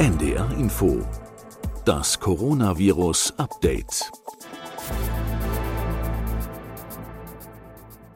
[0.00, 1.06] NDR Info.
[1.84, 4.10] Das Coronavirus Update.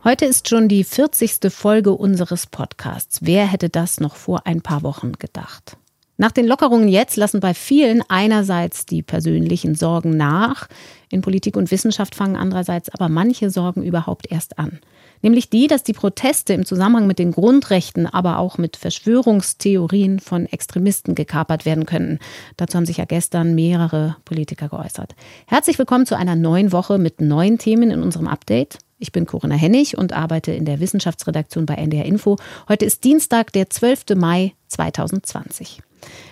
[0.02, 1.52] Heute ist schon die 40.
[1.52, 3.18] Folge unseres Podcasts.
[3.20, 5.76] Wer hätte das noch vor ein paar Wochen gedacht?
[6.16, 10.68] Nach den Lockerungen jetzt lassen bei vielen einerseits die persönlichen Sorgen nach,
[11.10, 14.80] in Politik und Wissenschaft fangen andererseits aber manche Sorgen überhaupt erst an.
[15.24, 20.44] Nämlich die, dass die Proteste im Zusammenhang mit den Grundrechten, aber auch mit Verschwörungstheorien von
[20.44, 22.18] Extremisten gekapert werden könnten.
[22.58, 25.14] Dazu haben sich ja gestern mehrere Politiker geäußert.
[25.46, 28.80] Herzlich willkommen zu einer neuen Woche mit neuen Themen in unserem Update.
[28.98, 32.36] Ich bin Corinna Hennig und arbeite in der Wissenschaftsredaktion bei NDR Info.
[32.68, 34.14] Heute ist Dienstag, der 12.
[34.16, 35.80] Mai 2020.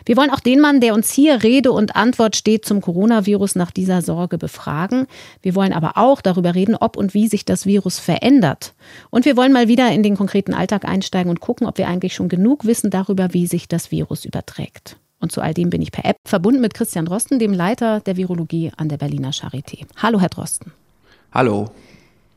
[0.05, 3.71] Wir wollen auch den Mann, der uns hier Rede und Antwort steht zum Coronavirus nach
[3.71, 5.07] dieser Sorge befragen.
[5.41, 8.75] Wir wollen aber auch darüber reden, ob und wie sich das Virus verändert.
[9.11, 12.15] Und wir wollen mal wieder in den konkreten Alltag einsteigen und gucken, ob wir eigentlich
[12.15, 14.97] schon genug wissen darüber, wie sich das Virus überträgt.
[15.21, 18.17] Und zu all dem bin ich per App verbunden mit Christian Drosten, dem Leiter der
[18.17, 19.87] Virologie an der Berliner Charité.
[19.97, 20.73] Hallo, Herr Drosten.
[21.33, 21.71] Hallo.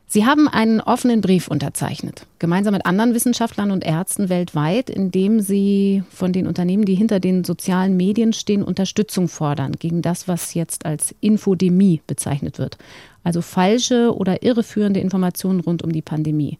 [0.08, 5.40] Sie haben einen offenen Brief unterzeichnet, gemeinsam mit anderen Wissenschaftlern und Ärzten weltweit, in dem
[5.40, 10.54] Sie von den Unternehmen, die hinter den sozialen Medien stehen, Unterstützung fordern gegen das, was
[10.54, 12.78] jetzt als Infodemie bezeichnet wird.
[13.24, 16.58] Also falsche oder irreführende Informationen rund um die Pandemie.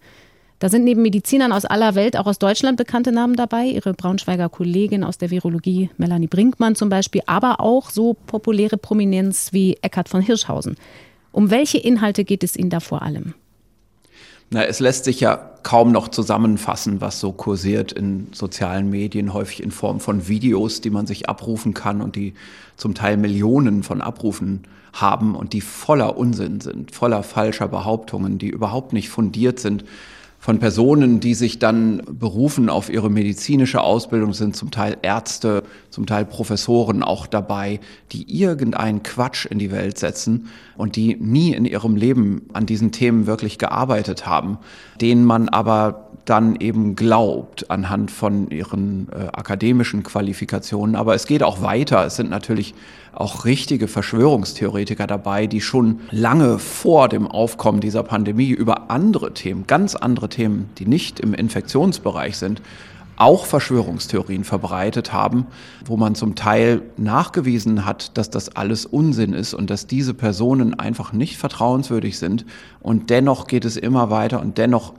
[0.59, 3.67] Da sind neben Medizinern aus aller Welt auch aus Deutschland bekannte Namen dabei.
[3.67, 9.53] Ihre Braunschweiger Kollegin aus der Virologie, Melanie Brinkmann zum Beispiel, aber auch so populäre Prominenz
[9.53, 10.77] wie Eckhard von Hirschhausen.
[11.37, 13.35] Um welche Inhalte geht es Ihnen da vor allem?
[14.49, 19.63] Na, es lässt sich ja kaum noch zusammenfassen, was so kursiert in sozialen Medien, häufig
[19.63, 22.33] in Form von Videos, die man sich abrufen kann und die
[22.79, 24.63] zum Teil Millionen von Abrufen
[24.95, 29.85] haben und die voller Unsinn sind, voller falscher Behauptungen, die überhaupt nicht fundiert sind
[30.39, 36.07] von Personen, die sich dann berufen auf ihre medizinische Ausbildung, sind zum Teil Ärzte, zum
[36.07, 37.81] Teil Professoren auch dabei,
[38.13, 42.93] die irgendeinen Quatsch in die Welt setzen und die nie in ihrem Leben an diesen
[42.93, 44.59] Themen wirklich gearbeitet haben,
[45.01, 50.97] denen man aber dann eben glaubt anhand von ihren äh, akademischen Qualifikationen.
[50.97, 52.05] Aber es geht auch weiter.
[52.05, 52.75] Es sind natürlich
[53.17, 59.67] auch richtige Verschwörungstheoretiker dabei, die schon lange vor dem Aufkommen dieser Pandemie über andere Themen,
[59.67, 62.61] ganz andere Themen, die nicht im Infektionsbereich sind,
[63.17, 65.47] auch Verschwörungstheorien verbreitet haben,
[65.87, 70.79] wo man zum Teil nachgewiesen hat, dass das alles Unsinn ist und dass diese Personen
[70.79, 72.45] einfach nicht vertrauenswürdig sind.
[72.81, 74.93] Und dennoch geht es immer weiter und dennoch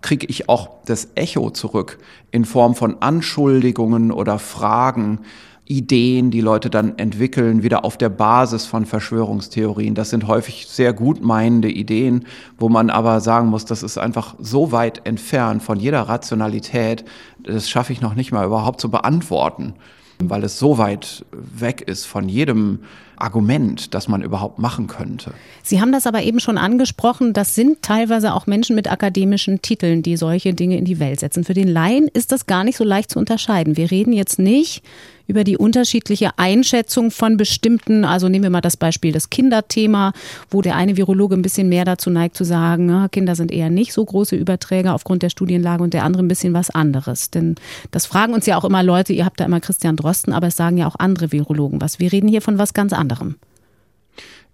[0.00, 1.98] kriege ich auch das Echo zurück
[2.30, 5.20] in Form von Anschuldigungen oder Fragen,
[5.68, 9.94] Ideen, die Leute dann entwickeln, wieder auf der Basis von Verschwörungstheorien.
[9.94, 12.24] Das sind häufig sehr gut meinende Ideen,
[12.58, 17.04] wo man aber sagen muss, das ist einfach so weit entfernt von jeder Rationalität,
[17.42, 19.74] das schaffe ich noch nicht mal überhaupt zu beantworten,
[20.18, 22.80] weil es so weit weg ist von jedem
[23.16, 25.32] Argument, das man überhaupt machen könnte.
[25.62, 30.02] Sie haben das aber eben schon angesprochen, das sind teilweise auch Menschen mit akademischen Titeln,
[30.02, 31.44] die solche Dinge in die Welt setzen.
[31.44, 33.76] Für den Laien ist das gar nicht so leicht zu unterscheiden.
[33.76, 34.82] Wir reden jetzt nicht
[35.28, 40.12] über die unterschiedliche Einschätzung von bestimmten, also nehmen wir mal das Beispiel das Kinderthema,
[40.50, 43.70] wo der eine Virologe ein bisschen mehr dazu neigt zu sagen, ah, Kinder sind eher
[43.70, 47.30] nicht so große Überträger aufgrund der Studienlage und der andere ein bisschen was anderes.
[47.30, 47.54] Denn
[47.90, 50.56] das fragen uns ja auch immer Leute, ihr habt da immer Christian Drosten, aber es
[50.56, 51.98] sagen ja auch andere Virologen was.
[52.00, 53.36] Wir reden hier von was ganz anderem.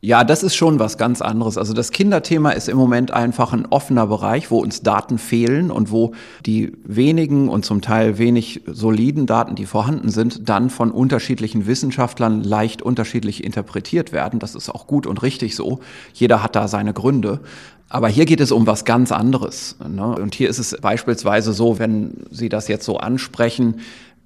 [0.05, 1.57] Ja, das ist schon was ganz anderes.
[1.57, 5.91] Also das Kinderthema ist im Moment einfach ein offener Bereich, wo uns Daten fehlen und
[5.91, 6.13] wo
[6.45, 12.45] die wenigen und zum Teil wenig soliden Daten, die vorhanden sind, dann von unterschiedlichen Wissenschaftlern
[12.45, 14.41] leicht unterschiedlich interpretiert werden.
[14.41, 15.81] Das ist auch gut und richtig so.
[16.13, 17.41] Jeder hat da seine Gründe.
[17.89, 19.79] Aber hier geht es um was ganz anderes.
[19.89, 20.05] Ne?
[20.05, 23.77] Und hier ist es beispielsweise so, wenn Sie das jetzt so ansprechen,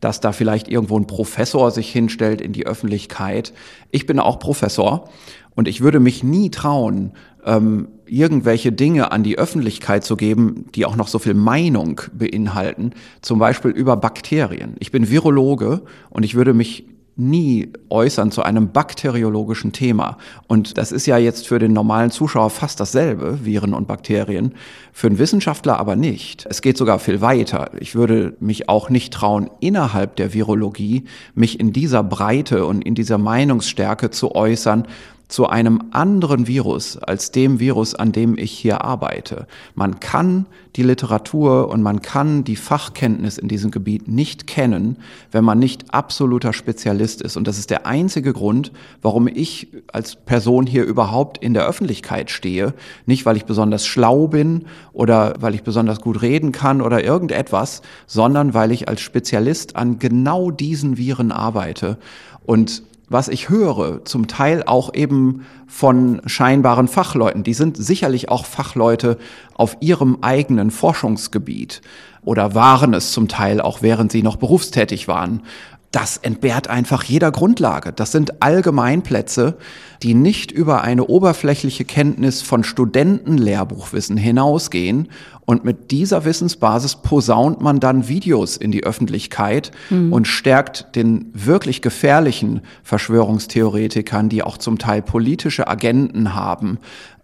[0.01, 3.53] dass da vielleicht irgendwo ein Professor sich hinstellt in die Öffentlichkeit.
[3.91, 5.09] Ich bin auch Professor
[5.59, 7.11] und ich würde mich nie trauen,
[7.45, 12.93] ähm, irgendwelche Dinge an die Öffentlichkeit zu geben, die auch noch so viel Meinung beinhalten,
[13.23, 14.77] zum Beispiel über Bakterien.
[14.79, 16.85] Ich bin Virologe und ich würde mich
[17.17, 20.19] nie äußern zu einem bakteriologischen Thema.
[20.47, 24.55] Und das ist ja jetzt für den normalen Zuschauer fast dasselbe, Viren und Bakterien,
[24.93, 26.47] für einen Wissenschaftler aber nicht.
[26.49, 27.73] Es geht sogar viel weiter.
[27.81, 32.95] Ich würde mich auch nicht trauen, innerhalb der Virologie mich in dieser Breite und in
[32.95, 34.87] dieser Meinungsstärke zu äußern,
[35.29, 39.47] zu einem anderen Virus als dem Virus, an dem ich hier arbeite.
[39.75, 44.97] Man kann die Literatur und man kann die Fachkenntnis in diesem Gebiet nicht kennen,
[45.31, 47.37] wenn man nicht absoluter Spezialist ist.
[47.37, 48.73] Und das ist der einzige Grund,
[49.03, 52.73] warum ich als Person hier überhaupt in der Öffentlichkeit stehe.
[53.05, 54.65] Nicht, weil ich besonders schlau bin
[54.95, 59.99] oder weil ich besonders gut reden kann oder irgendetwas, sondern weil ich als Spezialist an
[59.99, 61.99] genau diesen Viren arbeite.
[62.47, 67.43] Und was ich höre, zum Teil auch eben von scheinbaren Fachleuten.
[67.43, 69.19] Die sind sicherlich auch Fachleute
[69.55, 71.81] auf ihrem eigenen Forschungsgebiet
[72.23, 75.43] oder waren es zum Teil auch während sie noch berufstätig waren.
[75.91, 77.95] Das entbehrt einfach jeder Grundlage.
[77.95, 79.57] Das sind Allgemeinplätze,
[80.03, 85.09] die nicht über eine oberflächliche Kenntnis von Studentenlehrbuchwissen hinausgehen
[85.49, 90.13] und mit dieser Wissensbasis posaunt man dann Videos in die Öffentlichkeit mhm.
[90.13, 96.77] und stärkt den wirklich gefährlichen Verschwörungstheoretikern, die auch zum Teil politische Agenten haben,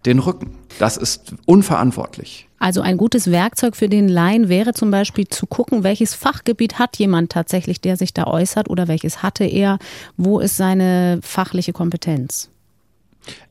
[0.07, 0.57] den Rücken.
[0.79, 2.49] Das ist unverantwortlich.
[2.65, 6.97] Also ein gutes Werkzeug für den Laien wäre zum Beispiel zu gucken, welches Fachgebiet hat
[6.97, 9.79] jemand tatsächlich, der sich da äußert oder welches hatte er,
[10.17, 12.49] wo ist seine fachliche Kompetenz.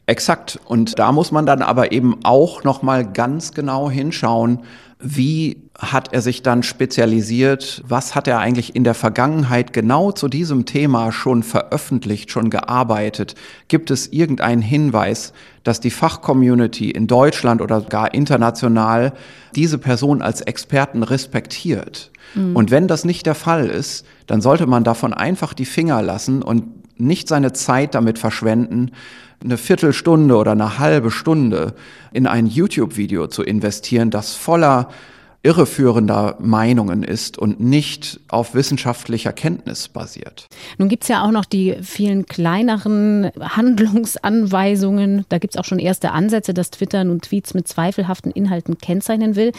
[0.07, 0.59] Exakt.
[0.65, 4.61] Und da muss man dann aber eben auch noch mal ganz genau hinschauen,
[5.03, 7.83] wie hat er sich dann spezialisiert?
[7.85, 13.35] Was hat er eigentlich in der Vergangenheit genau zu diesem Thema schon veröffentlicht, schon gearbeitet?
[13.67, 15.33] Gibt es irgendeinen Hinweis,
[15.63, 19.13] dass die Fachcommunity in Deutschland oder gar international
[19.55, 22.11] diese Person als Experten respektiert?
[22.33, 22.55] Mhm.
[22.55, 26.41] Und wenn das nicht der Fall ist, dann sollte man davon einfach die Finger lassen
[26.41, 28.91] und nicht seine Zeit damit verschwenden,
[29.43, 31.73] eine Viertelstunde oder eine halbe Stunde
[32.11, 34.89] in ein YouTube-Video zu investieren, das voller
[35.45, 40.47] irreführender Meinungen ist und nicht auf wissenschaftlicher Kenntnis basiert.
[40.77, 45.25] Nun gibt es ja auch noch die vielen kleineren Handlungsanweisungen.
[45.27, 49.35] Da gibt es auch schon erste Ansätze, dass Twitter nun Tweets mit zweifelhaften Inhalten kennzeichnen
[49.35, 49.51] will.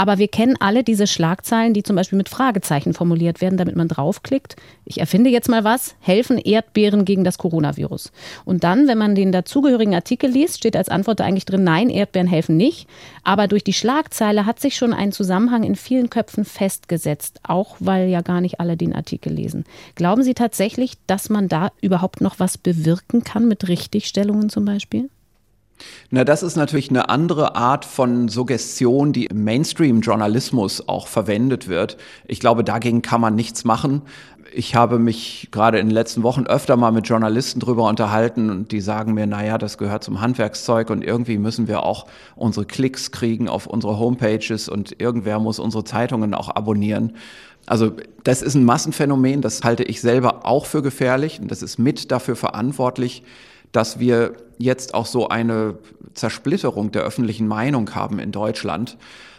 [0.00, 3.86] Aber wir kennen alle diese Schlagzeilen, die zum Beispiel mit Fragezeichen formuliert werden, damit man
[3.86, 4.56] draufklickt.
[4.86, 5.94] Ich erfinde jetzt mal was.
[6.00, 8.10] Helfen Erdbeeren gegen das Coronavirus?
[8.46, 11.90] Und dann, wenn man den dazugehörigen Artikel liest, steht als Antwort da eigentlich drin, nein,
[11.90, 12.88] Erdbeeren helfen nicht.
[13.24, 18.08] Aber durch die Schlagzeile hat sich schon ein Zusammenhang in vielen Köpfen festgesetzt, auch weil
[18.08, 19.64] ja gar nicht alle den Artikel lesen.
[19.96, 25.10] Glauben Sie tatsächlich, dass man da überhaupt noch was bewirken kann mit Richtigstellungen zum Beispiel?
[26.10, 31.96] Na, das ist natürlich eine andere Art von Suggestion, die im Mainstream-Journalismus auch verwendet wird.
[32.26, 34.02] Ich glaube, dagegen kann man nichts machen.
[34.52, 38.72] Ich habe mich gerade in den letzten Wochen öfter mal mit Journalisten drüber unterhalten und
[38.72, 43.12] die sagen mir, naja, das gehört zum Handwerkszeug und irgendwie müssen wir auch unsere Klicks
[43.12, 47.12] kriegen auf unsere Homepages und irgendwer muss unsere Zeitungen auch abonnieren.
[47.66, 47.92] Also
[48.24, 52.10] das ist ein Massenphänomen, das halte ich selber auch für gefährlich und das ist mit
[52.10, 53.22] dafür verantwortlich,
[53.72, 55.78] dass wir jetzt auch so eine
[56.14, 58.98] Zersplitterung der öffentlichen Meinung haben in Deutschland.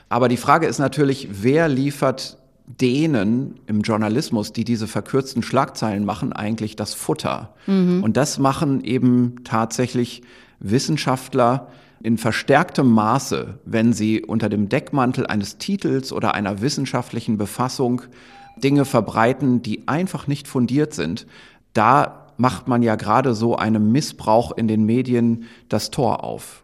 [0.09, 6.33] Aber die Frage ist natürlich, wer liefert denen im Journalismus, die diese verkürzten Schlagzeilen machen,
[6.33, 7.53] eigentlich das Futter?
[7.67, 8.03] Mhm.
[8.03, 10.21] Und das machen eben tatsächlich
[10.59, 11.67] Wissenschaftler
[12.03, 18.01] in verstärktem Maße, wenn sie unter dem Deckmantel eines Titels oder einer wissenschaftlichen Befassung
[18.57, 21.27] Dinge verbreiten, die einfach nicht fundiert sind.
[21.73, 26.63] Da macht man ja gerade so einem Missbrauch in den Medien das Tor auf.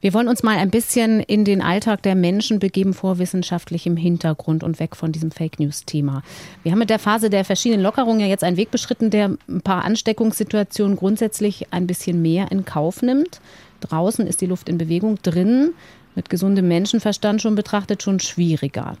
[0.00, 4.62] Wir wollen uns mal ein bisschen in den Alltag der Menschen begeben vor wissenschaftlichem Hintergrund
[4.62, 6.22] und weg von diesem Fake News-Thema.
[6.62, 9.62] Wir haben mit der Phase der verschiedenen Lockerungen ja jetzt einen Weg beschritten, der ein
[9.62, 13.40] paar Ansteckungssituationen grundsätzlich ein bisschen mehr in Kauf nimmt.
[13.80, 15.72] Draußen ist die Luft in Bewegung, drin
[16.14, 18.96] mit gesundem Menschenverstand schon betrachtet schon schwieriger.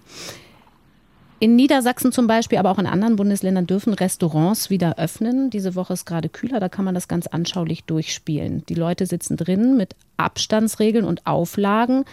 [1.40, 5.50] In Niedersachsen zum Beispiel, aber auch in anderen Bundesländern dürfen Restaurants wieder öffnen.
[5.50, 8.64] Diese Woche ist gerade kühler, da kann man das ganz anschaulich durchspielen.
[8.68, 12.04] Die Leute sitzen drin mit Abstandsregeln und Auflagen.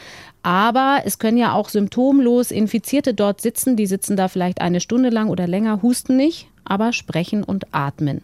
[0.43, 3.75] Aber es können ja auch symptomlos Infizierte dort sitzen.
[3.75, 8.21] Die sitzen da vielleicht eine Stunde lang oder länger, husten nicht, aber sprechen und atmen.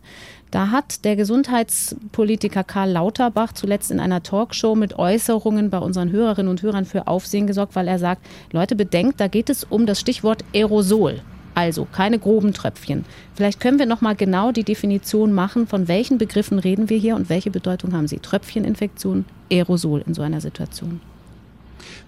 [0.49, 6.49] Da hat der Gesundheitspolitiker Karl Lauterbach zuletzt in einer Talkshow mit Äußerungen bei unseren Hörerinnen
[6.49, 9.99] und Hörern für Aufsehen gesorgt, weil er sagt, Leute bedenkt, da geht es um das
[9.99, 11.21] Stichwort Aerosol.
[11.53, 13.03] Also keine groben Tröpfchen.
[13.33, 17.15] Vielleicht können wir noch mal genau die Definition machen, von welchen Begriffen reden wir hier
[17.15, 18.19] und welche Bedeutung haben sie?
[18.19, 21.01] Tröpfcheninfektion, Aerosol in so einer Situation.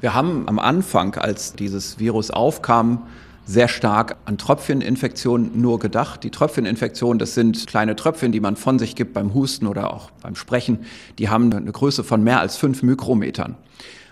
[0.02, 3.08] Wir haben am Anfang, als dieses Virus aufkam,
[3.50, 6.24] sehr stark an Tröpfcheninfektionen nur gedacht.
[6.24, 10.12] Die Tröpfcheninfektionen, das sind kleine Tröpfchen, die man von sich gibt beim Husten oder auch
[10.22, 10.80] beim Sprechen.
[11.18, 13.56] Die haben eine Größe von mehr als fünf Mikrometern.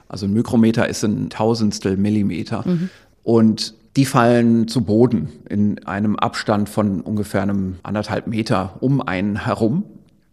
[0.10, 2.63] Also ein Mikrometer ist ein Tausendstel Millimeter.
[2.65, 2.89] Mhm.
[3.22, 9.46] Und die fallen zu Boden in einem Abstand von ungefähr einem anderthalb Meter um einen
[9.46, 9.84] herum.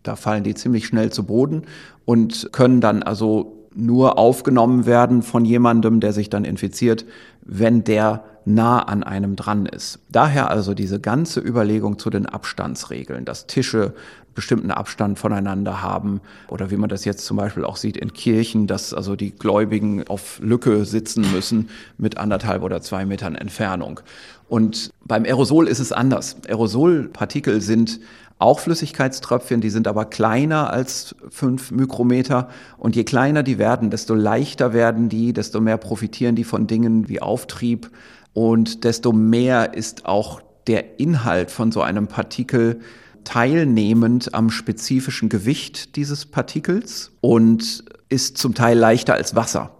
[0.03, 1.65] Da fallen die ziemlich schnell zu Boden
[2.07, 7.05] und können dann also nur aufgenommen werden von jemandem, der sich dann infiziert,
[7.43, 10.01] wenn der nah an einem dran ist.
[10.11, 13.95] Daher also diese ganze Überlegung zu den Abstandsregeln, dass Tische
[14.35, 18.67] bestimmten Abstand voneinander haben oder wie man das jetzt zum Beispiel auch sieht in Kirchen,
[18.67, 24.01] dass also die Gläubigen auf Lücke sitzen müssen mit anderthalb oder zwei Metern Entfernung.
[24.49, 26.37] Und beim Aerosol ist es anders.
[26.47, 28.01] Aerosolpartikel sind
[28.39, 32.49] auch Flüssigkeitströpfchen, die sind aber kleiner als fünf Mikrometer.
[32.77, 37.09] Und je kleiner die werden, desto leichter werden die, desto mehr profitieren die von Dingen
[37.09, 37.91] wie Auftrieb
[38.33, 42.81] und desto mehr ist auch der Inhalt von so einem Partikel
[43.23, 49.71] teilnehmend am spezifischen Gewicht dieses Partikels und ist zum Teil leichter als Wasser.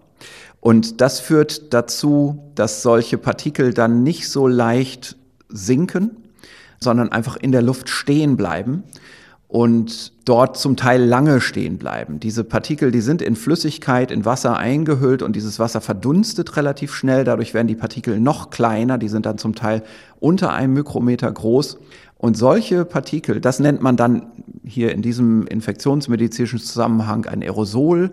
[0.59, 5.15] Und das führt dazu, dass solche Partikel dann nicht so leicht
[5.47, 6.24] sinken,
[6.85, 8.83] sondern einfach in der Luft stehen bleiben
[9.47, 12.19] und dort zum Teil lange stehen bleiben.
[12.19, 17.23] Diese Partikel, die sind in Flüssigkeit, in Wasser eingehüllt und dieses Wasser verdunstet relativ schnell.
[17.23, 18.97] Dadurch werden die Partikel noch kleiner.
[18.97, 19.83] Die sind dann zum Teil
[20.19, 21.77] unter einem Mikrometer groß.
[22.17, 24.31] Und solche Partikel, das nennt man dann
[24.63, 28.11] hier in diesem infektionsmedizinischen Zusammenhang ein Aerosol.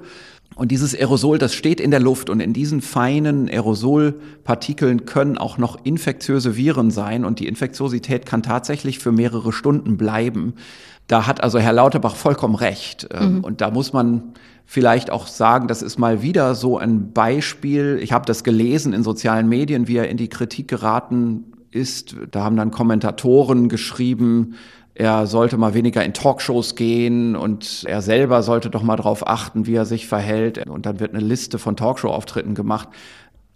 [0.54, 5.58] Und dieses Aerosol, das steht in der Luft und in diesen feinen Aerosolpartikeln können auch
[5.58, 10.54] noch infektiöse Viren sein und die Infektiosität kann tatsächlich für mehrere Stunden bleiben.
[11.06, 13.08] Da hat also Herr Lauterbach vollkommen recht.
[13.12, 13.44] Ähm, mhm.
[13.44, 17.98] Und da muss man vielleicht auch sagen, das ist mal wieder so ein Beispiel.
[18.02, 22.16] Ich habe das gelesen in sozialen Medien, wie er in die Kritik geraten ist.
[22.30, 24.54] Da haben dann Kommentatoren geschrieben,
[24.94, 29.66] er sollte mal weniger in Talkshows gehen und er selber sollte doch mal darauf achten,
[29.66, 30.66] wie er sich verhält.
[30.68, 32.88] Und dann wird eine Liste von Talkshow-Auftritten gemacht.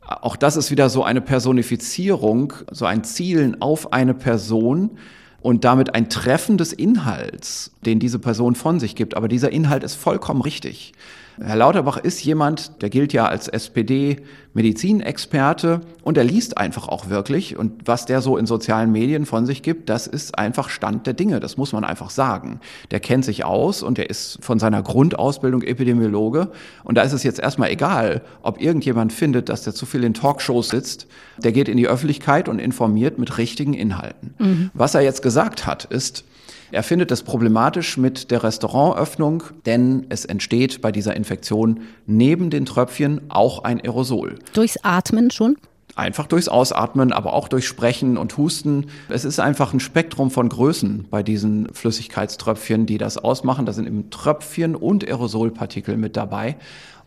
[0.01, 4.99] Auch das ist wieder so eine Personifizierung, so ein Zielen auf eine Person,
[5.47, 9.17] und damit ein Treffen des Inhalts, den diese Person von sich gibt.
[9.17, 10.93] Aber dieser Inhalt ist vollkommen richtig.
[11.39, 17.59] Herr Lauterbach ist jemand, der gilt ja als SPD-Medizinexperte und er liest einfach auch wirklich.
[17.59, 21.13] Und was der so in sozialen Medien von sich gibt, das ist einfach Stand der
[21.13, 21.39] Dinge.
[21.41, 22.61] Das muss man einfach sagen.
[22.91, 26.49] Der kennt sich aus und er ist von seiner Grundausbildung Epidemiologe.
[26.85, 30.15] Und da ist es jetzt erstmal egal, ob irgendjemand findet, dass der zu viel in
[30.15, 31.07] Talkshows sitzt.
[31.39, 34.35] Der geht in die Öffentlichkeit und informiert mit richtigen Inhalten.
[34.39, 34.71] Mhm.
[34.73, 36.25] Was er jetzt gesagt hat, ist,
[36.73, 42.67] er findet es problematisch mit der Restaurantöffnung, denn es entsteht bei dieser Infektion neben den
[42.67, 44.39] Tröpfchen auch ein Aerosol.
[44.53, 45.57] Durchs Atmen schon?
[45.95, 48.89] Einfach durchs Ausatmen, aber auch durch Sprechen und Husten.
[49.09, 53.65] Es ist einfach ein Spektrum von Größen bei diesen Flüssigkeitströpfchen, die das ausmachen.
[53.65, 56.57] Da sind eben Tröpfchen und Aerosolpartikel mit dabei.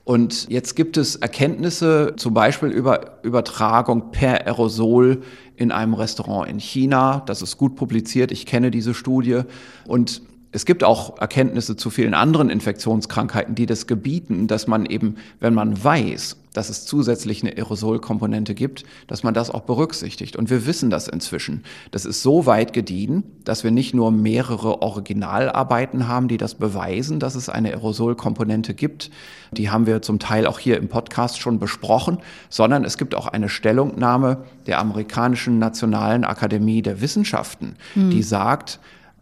[0.10, 5.22] Und jetzt gibt es Erkenntnisse, zum Beispiel über Übertragung per Aerosol
[5.56, 7.22] in einem Restaurant in China.
[7.28, 8.32] Das ist gut publiziert.
[8.32, 9.42] Ich kenne diese Studie.
[9.86, 15.18] Und es gibt auch Erkenntnisse zu vielen anderen Infektionskrankheiten, die das gebieten, dass man eben,
[15.40, 20.36] wenn man weiß, dass es zusätzlich eine Aerosolkomponente gibt, dass man das auch berücksichtigt.
[20.36, 21.64] Und wir wissen das inzwischen.
[21.92, 27.20] Das ist so weit gediehen, dass wir nicht nur mehrere Originalarbeiten haben, die das beweisen,
[27.20, 29.12] dass es eine Aerosolkomponente gibt.
[29.52, 32.18] Die haben wir zum Teil auch hier im Podcast schon besprochen,
[32.50, 38.10] sondern es gibt auch eine Stellungnahme der amerikanischen Nationalen Akademie der Wissenschaften, hm.
[38.10, 38.80] die sagt,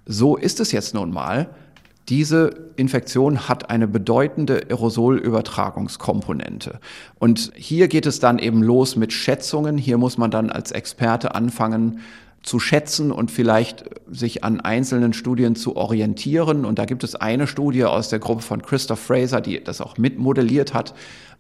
[0.08, 1.50] so ist es jetzt nun mal.
[2.10, 6.80] Diese Infektion hat eine bedeutende Aerosolübertragungskomponente.
[7.20, 9.78] Und hier geht es dann eben los mit Schätzungen.
[9.78, 12.00] Hier muss man dann als Experte anfangen,
[12.44, 16.64] zu schätzen und vielleicht sich an einzelnen Studien zu orientieren.
[16.64, 19.98] Und da gibt es eine Studie aus der Gruppe von Christoph Fraser, die das auch
[19.98, 20.94] mitmodelliert hat,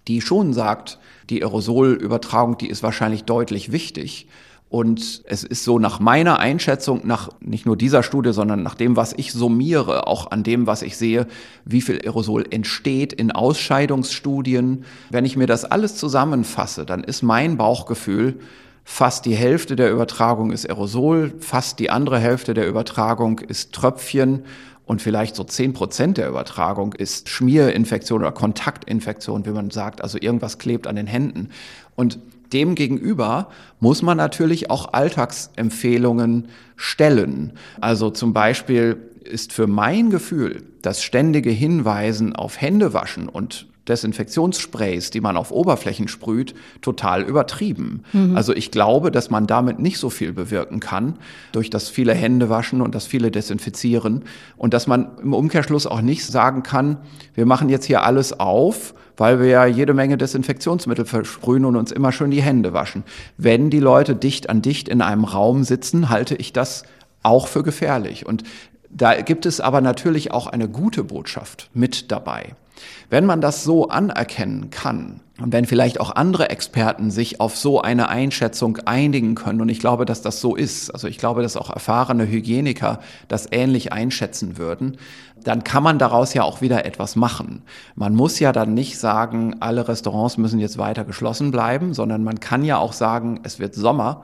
[0.10, 4.28] die schon sagt, die Aerosolübertragung, die ist wahrscheinlich deutlich wichtig.
[4.70, 8.98] Und es ist so nach meiner Einschätzung, nach nicht nur dieser Studie, sondern nach dem,
[8.98, 11.26] was ich summiere, auch an dem, was ich sehe,
[11.64, 14.84] wie viel Aerosol entsteht in Ausscheidungsstudien.
[15.10, 18.40] Wenn ich mir das alles zusammenfasse, dann ist mein Bauchgefühl,
[18.84, 24.44] fast die Hälfte der Übertragung ist Aerosol, fast die andere Hälfte der Übertragung ist Tröpfchen
[24.86, 30.18] und vielleicht so zehn Prozent der Übertragung ist Schmierinfektion oder Kontaktinfektion, wie man sagt, also
[30.20, 31.50] irgendwas klebt an den Händen.
[31.96, 32.20] Und
[32.54, 33.50] Demgegenüber
[33.80, 37.54] muss man natürlich auch Alltagsempfehlungen stellen.
[37.82, 45.22] Also zum Beispiel ist für mein Gefühl das ständige Hinweisen auf Händewaschen und Desinfektionssprays, die
[45.22, 48.04] man auf Oberflächen sprüht, total übertrieben.
[48.14, 48.36] Mhm.
[48.36, 51.18] Also ich glaube, dass man damit nicht so viel bewirken kann
[51.52, 54.24] durch das viele Händewaschen und das viele Desinfizieren
[54.58, 56.98] und dass man im Umkehrschluss auch nicht sagen kann,
[57.34, 61.92] wir machen jetzt hier alles auf weil wir ja jede Menge Desinfektionsmittel versprühen und uns
[61.92, 63.04] immer schön die Hände waschen.
[63.36, 66.84] Wenn die Leute dicht an dicht in einem Raum sitzen, halte ich das
[67.24, 68.26] auch für gefährlich.
[68.26, 68.44] Und
[68.90, 72.56] Da gibt es aber natürlich auch eine gute Botschaft mit dabei.
[73.10, 77.82] Wenn man das so anerkennen kann und wenn vielleicht auch andere Experten sich auf so
[77.82, 81.58] eine Einschätzung einigen können, und ich glaube, dass das so ist, also ich glaube, dass
[81.58, 84.98] auch erfahrene Hygieniker das ähnlich einschätzen würden,
[85.44, 87.62] dann kann man daraus ja auch wieder etwas machen.
[87.96, 92.40] Man muss ja dann nicht sagen, alle Restaurants müssen jetzt weiter geschlossen bleiben, sondern man
[92.40, 94.24] kann ja auch sagen, es wird Sommer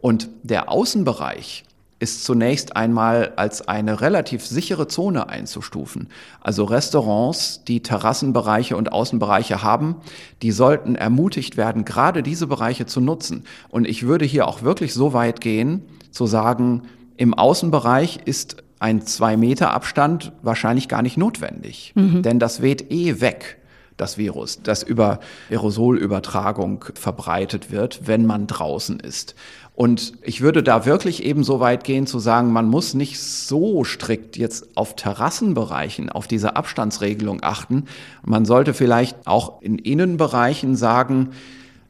[0.00, 1.64] und der Außenbereich,
[1.98, 6.08] ist zunächst einmal als eine relativ sichere Zone einzustufen.
[6.40, 9.96] Also Restaurants, die Terrassenbereiche und Außenbereiche haben,
[10.42, 13.44] die sollten ermutigt werden, gerade diese Bereiche zu nutzen.
[13.68, 16.82] Und ich würde hier auch wirklich so weit gehen, zu sagen,
[17.16, 22.22] im Außenbereich ist ein zwei Meter Abstand wahrscheinlich gar nicht notwendig, mhm.
[22.22, 23.58] denn das weht eh weg
[23.96, 25.20] das Virus, das über
[25.50, 29.34] Aerosolübertragung verbreitet wird, wenn man draußen ist.
[29.74, 33.82] Und ich würde da wirklich eben so weit gehen zu sagen, man muss nicht so
[33.82, 37.86] strikt jetzt auf Terrassenbereichen, auf diese Abstandsregelung achten.
[38.24, 41.30] Man sollte vielleicht auch in Innenbereichen sagen,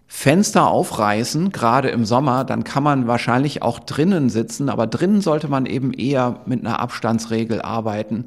[0.07, 5.49] Fenster aufreißen, gerade im Sommer, dann kann man wahrscheinlich auch drinnen sitzen, aber drinnen sollte
[5.49, 8.26] man eben eher mit einer Abstandsregel arbeiten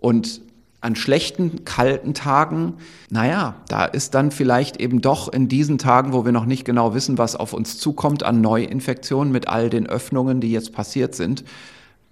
[0.00, 0.40] und
[0.80, 2.74] an schlechten, kalten Tagen,
[3.10, 6.94] naja, da ist dann vielleicht eben doch in diesen Tagen, wo wir noch nicht genau
[6.94, 11.44] wissen, was auf uns zukommt an Neuinfektionen mit all den Öffnungen, die jetzt passiert sind,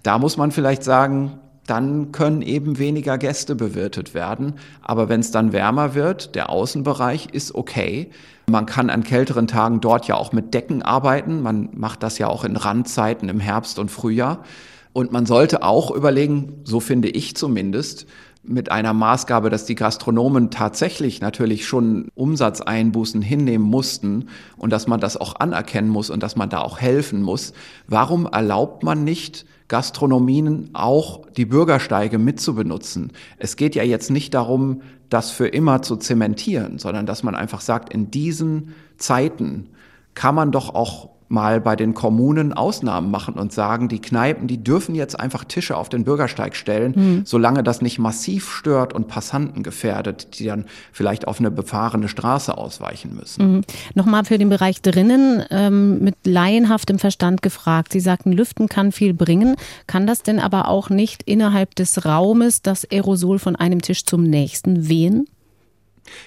[0.02, 4.54] da muss man vielleicht sagen, dann können eben weniger Gäste bewirtet werden.
[4.82, 8.10] Aber wenn es dann wärmer wird, der Außenbereich ist okay.
[8.48, 11.42] Man kann an kälteren Tagen dort ja auch mit Decken arbeiten.
[11.42, 14.44] Man macht das ja auch in Randzeiten im Herbst und Frühjahr.
[14.92, 18.06] Und man sollte auch überlegen, so finde ich zumindest,
[18.48, 25.00] mit einer Maßgabe, dass die Gastronomen tatsächlich natürlich schon Umsatzeinbußen hinnehmen mussten und dass man
[25.00, 27.52] das auch anerkennen muss und dass man da auch helfen muss.
[27.88, 33.12] Warum erlaubt man nicht Gastronomien auch die Bürgersteige mitzubenutzen?
[33.38, 37.60] Es geht ja jetzt nicht darum, das für immer zu zementieren, sondern dass man einfach
[37.60, 39.70] sagt, in diesen Zeiten
[40.14, 44.62] kann man doch auch mal bei den Kommunen Ausnahmen machen und sagen, die Kneipen, die
[44.62, 47.22] dürfen jetzt einfach Tische auf den Bürgersteig stellen, mhm.
[47.24, 52.56] solange das nicht massiv stört und Passanten gefährdet, die dann vielleicht auf eine befahrene Straße
[52.56, 53.56] ausweichen müssen.
[53.56, 53.60] Mhm.
[53.94, 57.92] Nochmal für den Bereich drinnen ähm, mit laienhaftem Verstand gefragt.
[57.92, 59.56] Sie sagten, Lüften kann viel bringen.
[59.86, 64.22] Kann das denn aber auch nicht innerhalb des Raumes das Aerosol von einem Tisch zum
[64.22, 65.26] nächsten wehen?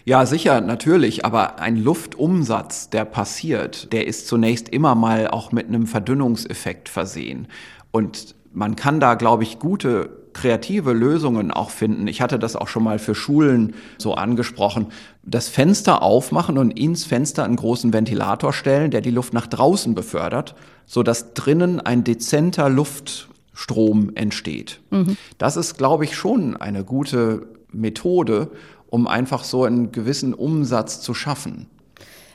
[0.05, 5.67] Ja, sicher, natürlich, aber ein Luftumsatz, der passiert, der ist zunächst immer mal auch mit
[5.67, 7.47] einem Verdünnungseffekt versehen.
[7.91, 12.07] Und man kann da, glaube ich, gute kreative Lösungen auch finden.
[12.07, 14.87] Ich hatte das auch schon mal für Schulen so angesprochen.
[15.23, 19.95] Das Fenster aufmachen und ins Fenster einen großen Ventilator stellen, der die Luft nach draußen
[19.95, 24.81] befördert, so dass drinnen ein dezenter Luftstrom entsteht.
[24.91, 25.17] Mhm.
[25.37, 28.51] Das ist, glaube ich, schon eine gute Methode,
[28.89, 31.67] um einfach so einen gewissen Umsatz zu schaffen.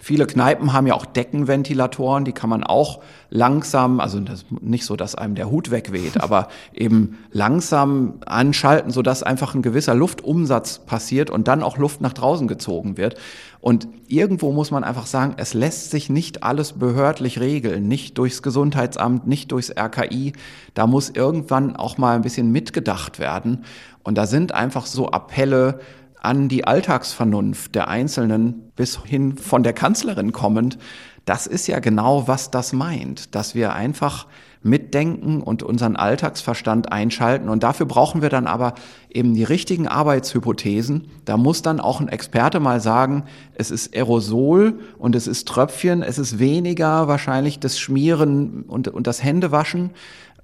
[0.05, 4.21] Viele Kneipen haben ja auch Deckenventilatoren, die kann man auch langsam, also
[4.61, 9.95] nicht so, dass einem der Hut wegweht, aber eben langsam anschalten, sodass einfach ein gewisser
[9.95, 13.15] Luftumsatz passiert und dann auch Luft nach draußen gezogen wird.
[13.63, 18.43] Und irgendwo muss man einfach sagen, es lässt sich nicht alles behördlich regeln, nicht durchs
[18.43, 20.35] Gesundheitsamt, nicht durchs RKI.
[20.75, 23.65] Da muss irgendwann auch mal ein bisschen mitgedacht werden.
[24.03, 25.81] Und da sind einfach so Appelle,
[26.25, 30.79] an die Alltagsvernunft der Einzelnen bis hin von der Kanzlerin kommend,
[31.25, 34.27] das ist ja genau, was das meint, dass wir einfach
[34.63, 37.49] mitdenken und unseren Alltagsverstand einschalten.
[37.49, 38.75] Und dafür brauchen wir dann aber
[39.11, 41.09] eben die richtigen Arbeitshypothesen.
[41.25, 46.03] Da muss dann auch ein Experte mal sagen, es ist Aerosol und es ist Tröpfchen,
[46.03, 49.91] es ist weniger wahrscheinlich das Schmieren und, und das Händewaschen,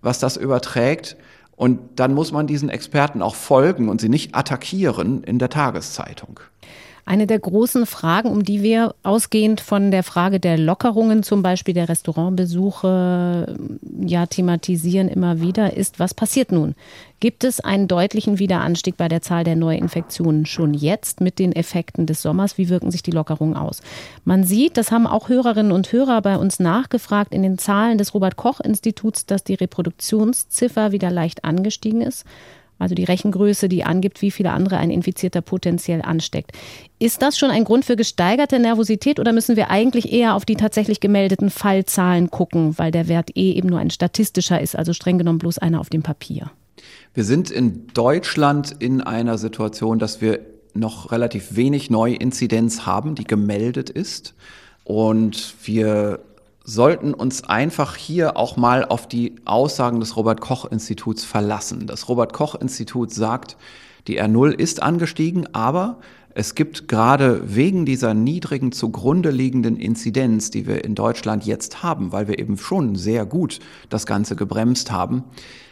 [0.03, 1.17] was das überträgt.
[1.61, 6.41] Und dann muss man diesen Experten auch folgen und sie nicht attackieren in der Tageszeitung.
[7.05, 11.75] Eine der großen Fragen, um die wir ausgehend von der Frage der Lockerungen, zum Beispiel
[11.75, 13.57] der Restaurantbesuche,
[14.01, 16.75] ja thematisieren immer wieder, ist, was passiert nun?
[17.21, 22.07] Gibt es einen deutlichen Wiederanstieg bei der Zahl der Neuinfektionen schon jetzt mit den Effekten
[22.07, 22.57] des Sommers?
[22.57, 23.83] Wie wirken sich die Lockerungen aus?
[24.25, 28.15] Man sieht, das haben auch Hörerinnen und Hörer bei uns nachgefragt, in den Zahlen des
[28.15, 32.25] Robert Koch Instituts, dass die Reproduktionsziffer wieder leicht angestiegen ist
[32.81, 36.53] also die Rechengröße, die angibt, wie viele andere ein Infizierter potenziell ansteckt.
[36.99, 40.57] Ist das schon ein Grund für gesteigerte Nervosität oder müssen wir eigentlich eher auf die
[40.57, 45.19] tatsächlich gemeldeten Fallzahlen gucken, weil der Wert eh eben nur ein statistischer ist, also streng
[45.19, 46.51] genommen bloß einer auf dem Papier?
[47.15, 50.41] Wir sind in Deutschland in einer Situation, dass wir
[50.75, 54.35] noch relativ wenig Neuinzidenz haben, die gemeldet ist.
[54.85, 56.21] Und wir
[56.71, 61.87] sollten uns einfach hier auch mal auf die Aussagen des Robert Koch Instituts verlassen.
[61.87, 63.57] Das Robert Koch Institut sagt,
[64.07, 65.99] die R0 ist angestiegen, aber
[66.33, 72.13] es gibt gerade wegen dieser niedrigen zugrunde liegenden Inzidenz, die wir in Deutschland jetzt haben,
[72.13, 75.25] weil wir eben schon sehr gut das Ganze gebremst haben,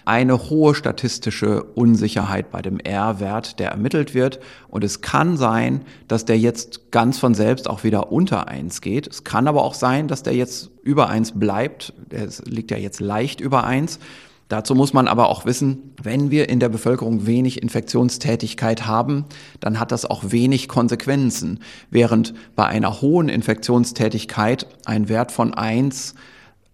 [0.09, 4.41] eine hohe statistische Unsicherheit bei dem R-Wert, der ermittelt wird.
[4.69, 9.07] Und es kann sein, dass der jetzt ganz von selbst auch wieder unter eins geht.
[9.07, 11.93] Es kann aber auch sein, dass der jetzt über eins bleibt.
[12.11, 13.99] Der liegt ja jetzt leicht über eins.
[14.49, 19.27] Dazu muss man aber auch wissen, wenn wir in der Bevölkerung wenig Infektionstätigkeit haben,
[19.61, 21.59] dann hat das auch wenig Konsequenzen.
[21.91, 26.15] Während bei einer hohen Infektionstätigkeit ein Wert von eins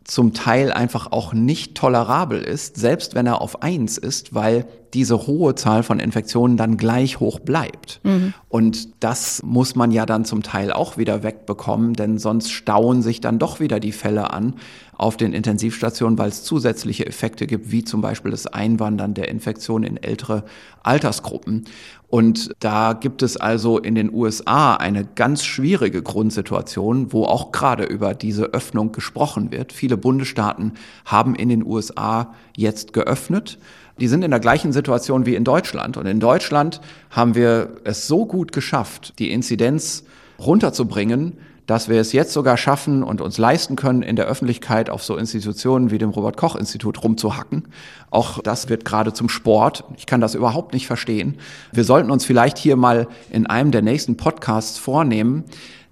[0.04, 5.26] zum Teil einfach auch nicht tolerabel ist, selbst wenn er auf eins ist, weil diese
[5.26, 8.00] hohe Zahl von Infektionen dann gleich hoch bleibt.
[8.04, 8.34] Mhm.
[8.48, 13.20] Und das muss man ja dann zum Teil auch wieder wegbekommen, denn sonst stauen sich
[13.20, 14.54] dann doch wieder die Fälle an
[14.96, 19.82] auf den Intensivstationen, weil es zusätzliche Effekte gibt, wie zum Beispiel das Einwandern der Infektion
[19.82, 20.44] in ältere
[20.82, 21.64] Altersgruppen.
[22.08, 27.84] Und da gibt es also in den USA eine ganz schwierige Grundsituation, wo auch gerade
[27.84, 29.72] über diese Öffnung gesprochen wird.
[29.72, 33.58] Viele Bundesstaaten haben in den USA jetzt geöffnet.
[33.98, 35.96] Die sind in der gleichen Situation wie in Deutschland.
[35.96, 36.80] Und in Deutschland
[37.10, 40.04] haben wir es so gut geschafft, die Inzidenz
[40.38, 41.34] runterzubringen,
[41.66, 45.16] dass wir es jetzt sogar schaffen und uns leisten können, in der Öffentlichkeit auf so
[45.16, 47.68] Institutionen wie dem Robert Koch Institut rumzuhacken.
[48.10, 49.84] Auch das wird gerade zum Sport.
[49.96, 51.36] Ich kann das überhaupt nicht verstehen.
[51.72, 55.44] Wir sollten uns vielleicht hier mal in einem der nächsten Podcasts vornehmen,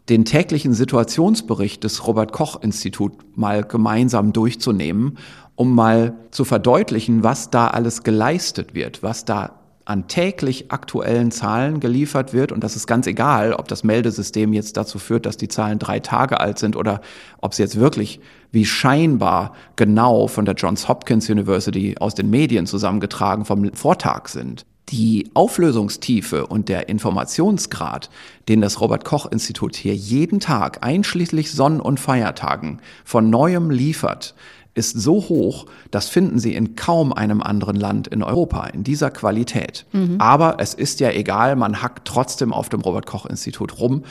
[0.08, 5.16] den täglichen Situationsbericht des Robert Koch Institut mal gemeinsam durchzunehmen,
[5.54, 11.80] um mal zu verdeutlichen, was da alles geleistet wird, was da an täglich aktuellen Zahlen
[11.80, 12.52] geliefert wird.
[12.52, 16.00] Und das ist ganz egal, ob das Meldesystem jetzt dazu führt, dass die Zahlen drei
[16.00, 17.00] Tage alt sind oder
[17.40, 18.20] ob es jetzt wirklich
[18.52, 24.66] wie scheinbar genau von der Johns Hopkins University aus den Medien zusammengetragen vom Vortag sind.
[24.90, 28.10] Die Auflösungstiefe und der Informationsgrad,
[28.48, 34.34] den das Robert Koch Institut hier jeden Tag, einschließlich Sonn- und Feiertagen, von neuem liefert,
[34.74, 39.10] ist so hoch, das finden Sie in kaum einem anderen Land in Europa in dieser
[39.10, 39.84] Qualität.
[39.92, 40.16] Mhm.
[40.18, 44.04] Aber es ist ja egal, man hackt trotzdem auf dem Robert Koch Institut rum,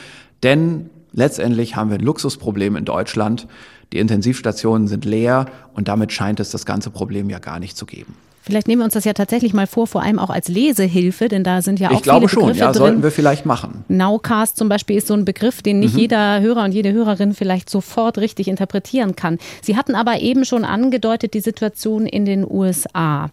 [0.43, 3.47] denn letztendlich haben wir ein Luxusproblem in Deutschland.
[3.91, 7.85] Die Intensivstationen sind leer und damit scheint es das ganze Problem ja gar nicht zu
[7.85, 8.15] geben.
[8.41, 11.43] Vielleicht nehmen wir uns das ja tatsächlich mal vor, vor allem auch als Lesehilfe, denn
[11.43, 12.73] da sind ja auch ich glaube viele schon, ja, drin.
[12.73, 13.85] sollten wir vielleicht machen.
[13.87, 15.99] Nowcast zum Beispiel ist so ein Begriff, den nicht mhm.
[15.99, 19.37] jeder Hörer und jede Hörerin vielleicht sofort richtig interpretieren kann.
[19.61, 23.29] Sie hatten aber eben schon angedeutet die Situation in den USA.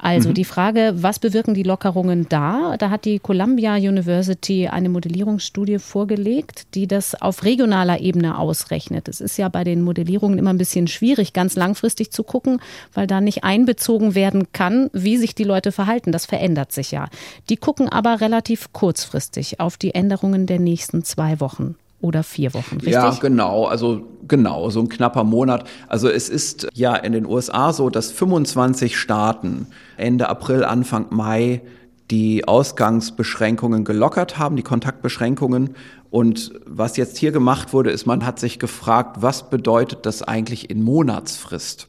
[0.00, 0.34] Also mhm.
[0.34, 2.76] die Frage, was bewirken die Lockerungen da?
[2.78, 9.08] Da hat die Columbia University eine Modellierungsstudie vorgelegt, die das auf regionaler Ebene ausrechnet.
[9.08, 12.60] Es ist ja bei den Modellierungen immer ein bisschen schwierig, ganz langfristig zu gucken,
[12.94, 16.12] weil da nicht einbezogen werden kann, wie sich die Leute verhalten.
[16.12, 17.08] Das verändert sich ja.
[17.48, 22.76] Die gucken aber relativ kurzfristig auf die Änderungen der nächsten zwei Wochen oder vier Wochen,
[22.76, 22.92] richtig?
[22.92, 23.64] Ja, genau.
[23.66, 25.68] Also genau, so ein knapper Monat.
[25.88, 31.62] Also es ist ja in den USA so, dass 25 Staaten Ende April, Anfang Mai
[32.10, 35.74] die Ausgangsbeschränkungen gelockert haben, die Kontaktbeschränkungen.
[36.10, 40.70] Und was jetzt hier gemacht wurde, ist, man hat sich gefragt, was bedeutet das eigentlich
[40.70, 41.87] in Monatsfrist?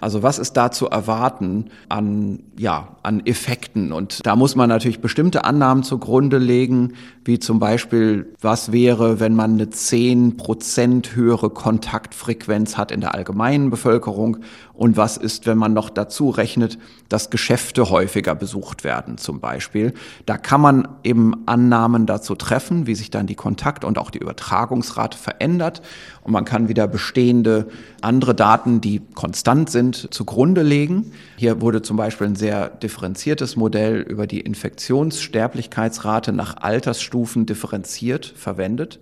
[0.00, 3.92] Also was ist da zu erwarten an, ja, an Effekten?
[3.92, 6.94] Und da muss man natürlich bestimmte Annahmen zugrunde legen,
[7.24, 13.14] wie zum Beispiel, was wäre, wenn man eine zehn Prozent höhere Kontaktfrequenz hat in der
[13.14, 14.38] allgemeinen Bevölkerung
[14.74, 19.92] und was ist, wenn man noch dazu rechnet, dass Geschäfte häufiger besucht werden zum Beispiel.
[20.26, 24.18] Da kann man eben Annahmen dazu treffen, wie sich dann die Kontakt- und auch die
[24.18, 25.82] Übertragungsrate verändert
[26.22, 27.68] und man kann wieder bestehende
[28.00, 31.12] andere Daten, die konstant sind, zugrunde legen.
[31.36, 39.00] Hier wurde zum Beispiel ein sehr differenziertes Modell über die Infektionssterblichkeitsrate nach Altersstufen differenziert verwendet.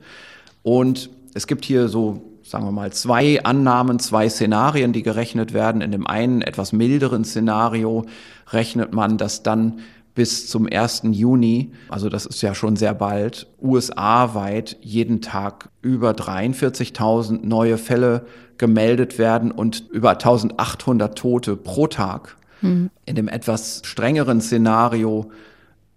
[0.62, 5.80] Und es gibt hier so, sagen wir mal, zwei Annahmen, zwei Szenarien, die gerechnet werden.
[5.80, 8.06] In dem einen etwas milderen Szenario
[8.50, 9.80] rechnet man, dass dann
[10.14, 11.02] bis zum 1.
[11.10, 18.26] Juni, also das ist ja schon sehr bald, USA-weit jeden Tag über 43.000 neue Fälle
[18.58, 22.36] gemeldet werden und über 1800 Tote pro Tag.
[22.62, 22.90] Mhm.
[23.04, 25.30] In dem etwas strengeren Szenario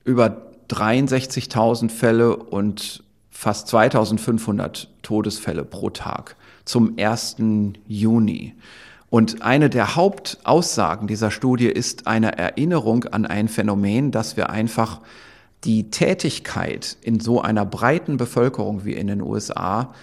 [0.04, 7.38] über 63.000 Fälle und fast 2500 Todesfälle pro Tag zum 1.
[7.88, 8.56] Juni.
[9.10, 15.02] Und eine der Hauptaussagen dieser Studie ist eine Erinnerung an ein Phänomen, dass wir einfach
[15.64, 19.94] die Tätigkeit in so einer breiten Bevölkerung wie in den USA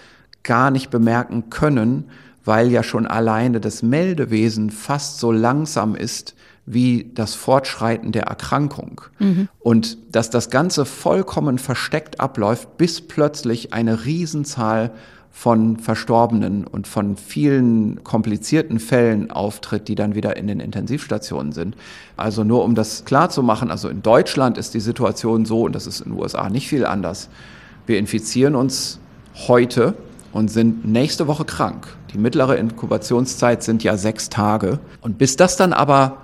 [0.43, 2.09] gar nicht bemerken können,
[2.43, 6.35] weil ja schon alleine das Meldewesen fast so langsam ist
[6.67, 9.01] wie das Fortschreiten der Erkrankung.
[9.19, 9.47] Mhm.
[9.59, 14.91] Und dass das Ganze vollkommen versteckt abläuft, bis plötzlich eine Riesenzahl
[15.31, 21.77] von Verstorbenen und von vielen komplizierten Fällen auftritt, die dann wieder in den Intensivstationen sind.
[22.17, 25.73] Also nur um das klar zu machen, also in Deutschland ist die Situation so, und
[25.73, 27.29] das ist in den USA nicht viel anders.
[27.85, 28.99] Wir infizieren uns
[29.47, 29.93] heute
[30.33, 31.87] und sind nächste Woche krank.
[32.13, 34.79] Die mittlere Inkubationszeit sind ja sechs Tage.
[35.01, 36.17] Und bis das dann aber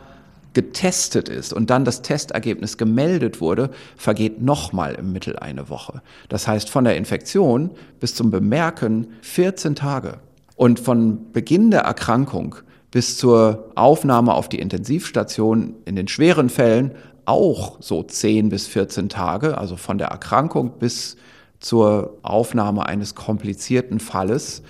[0.54, 6.02] getestet ist und dann das Testergebnis gemeldet wurde, vergeht nochmal im Mittel eine Woche.
[6.30, 10.20] Das heißt von der Infektion bis zum Bemerken 14 Tage.
[10.56, 12.56] Und von Beginn der Erkrankung
[12.92, 16.92] bis zur Aufnahme auf die Intensivstation in den schweren Fällen
[17.26, 21.18] auch so 10 bis 14 Tage, also von der Erkrankung bis
[21.60, 24.62] zur Aufnahme eines komplizierten Falles.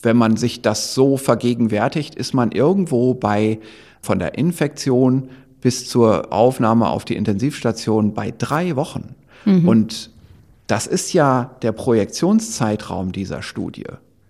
[0.00, 3.58] Wenn man sich das so vergegenwärtigt, ist man irgendwo bei
[4.02, 9.14] von der Infektion bis zur Aufnahme auf die Intensivstation bei drei Wochen.
[9.44, 9.68] Mhm.
[9.68, 10.10] Und
[10.66, 13.86] das ist ja der Projektionszeitraum dieser Studie.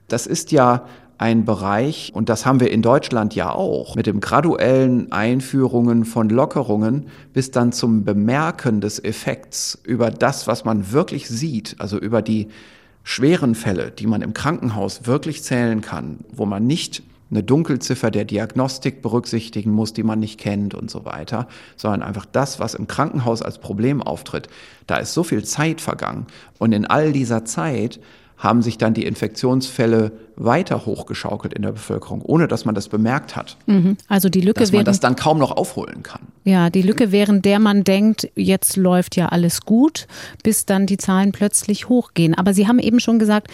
[0.08, 0.84] Das ist ja
[1.18, 6.28] ein Bereich, und das haben wir in Deutschland ja auch, mit dem graduellen Einführungen von
[6.28, 12.22] Lockerungen bis dann zum Bemerken des Effekts über das, was man wirklich sieht, also über
[12.22, 12.48] die
[13.04, 18.24] schweren Fälle, die man im Krankenhaus wirklich zählen kann, wo man nicht eine Dunkelziffer der
[18.24, 22.86] Diagnostik berücksichtigen muss, die man nicht kennt und so weiter, sondern einfach das, was im
[22.86, 24.48] Krankenhaus als Problem auftritt.
[24.86, 26.26] Da ist so viel Zeit vergangen.
[26.58, 27.98] Und in all dieser Zeit
[28.42, 33.36] haben sich dann die Infektionsfälle weiter hochgeschaukelt in der Bevölkerung, ohne dass man das bemerkt
[33.36, 33.56] hat.
[33.66, 33.96] Mhm.
[34.08, 36.22] Also die Lücke, dass man das dann kaum noch aufholen kann.
[36.42, 40.08] Ja, die Lücke, während der man denkt, jetzt läuft ja alles gut,
[40.42, 42.34] bis dann die Zahlen plötzlich hochgehen.
[42.34, 43.48] Aber Sie haben eben schon gesagt,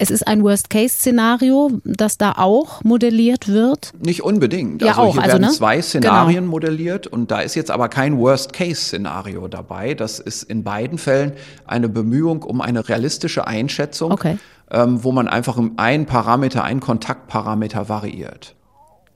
[0.00, 3.92] es ist ein Worst-Case-Szenario, das da auch modelliert wird?
[4.02, 4.80] Nicht unbedingt.
[4.80, 5.12] Ja, also auch.
[5.12, 5.52] hier also, werden ne?
[5.52, 6.50] zwei Szenarien genau.
[6.52, 9.92] modelliert und da ist jetzt aber kein Worst-Case-Szenario dabei.
[9.92, 11.34] Das ist in beiden Fällen
[11.66, 14.38] eine Bemühung um eine realistische Einschätzung, okay.
[14.70, 18.54] ähm, wo man einfach einen Parameter, einen Kontaktparameter variiert.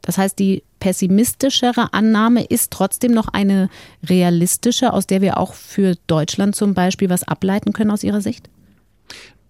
[0.03, 3.71] Das heißt, die pessimistischere Annahme ist trotzdem noch eine
[4.07, 8.51] realistische, aus der wir auch für Deutschland zum Beispiel was ableiten können aus Ihrer Sicht?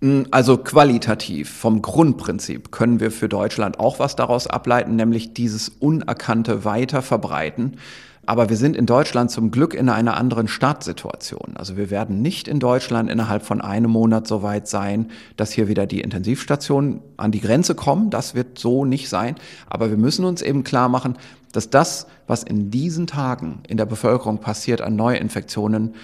[0.05, 5.71] Hm, also qualitativ, vom Grundprinzip können wir für Deutschland auch was daraus ableiten, nämlich dieses
[5.71, 7.79] unerkannte Weiterverbreiten.
[8.27, 11.55] Aber wir sind in Deutschland zum Glück in einer anderen Startsituation.
[11.57, 15.69] Also wir werden nicht in Deutschland innerhalb von einem Monat so weit sein, dass hier
[15.69, 18.11] wieder die Intensivstationen an die Grenze kommen.
[18.11, 19.37] Das wird so nicht sein.
[19.71, 21.17] Aber wir müssen uns eben klar machen,
[21.53, 25.95] dass das, was in diesen Tagen in der Bevölkerung passiert an Neuinfektionen,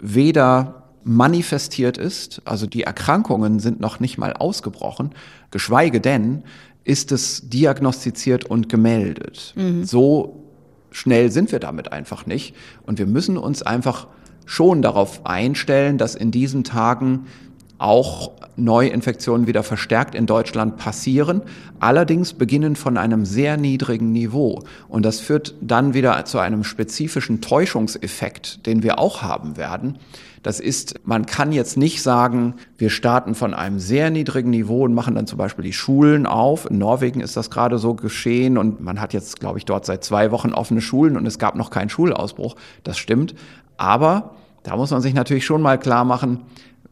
[0.00, 5.12] weder manifestiert ist, also die Erkrankungen sind noch nicht mal ausgebrochen,
[5.50, 6.42] geschweige denn
[6.84, 9.52] ist es diagnostiziert und gemeldet.
[9.56, 9.84] Mhm.
[9.84, 10.44] So
[10.90, 12.54] schnell sind wir damit einfach nicht.
[12.84, 14.06] Und wir müssen uns einfach
[14.46, 17.26] schon darauf einstellen, dass in diesen Tagen
[17.76, 21.42] auch Neuinfektionen wieder verstärkt in Deutschland passieren,
[21.78, 24.64] allerdings beginnen von einem sehr niedrigen Niveau.
[24.88, 29.98] Und das führt dann wieder zu einem spezifischen Täuschungseffekt, den wir auch haben werden.
[30.42, 34.94] Das ist, man kann jetzt nicht sagen, wir starten von einem sehr niedrigen Niveau und
[34.94, 36.70] machen dann zum Beispiel die Schulen auf.
[36.70, 40.04] In Norwegen ist das gerade so geschehen und man hat jetzt, glaube ich, dort seit
[40.04, 42.56] zwei Wochen offene Schulen und es gab noch keinen Schulausbruch.
[42.84, 43.34] Das stimmt.
[43.76, 46.40] Aber da muss man sich natürlich schon mal klar machen,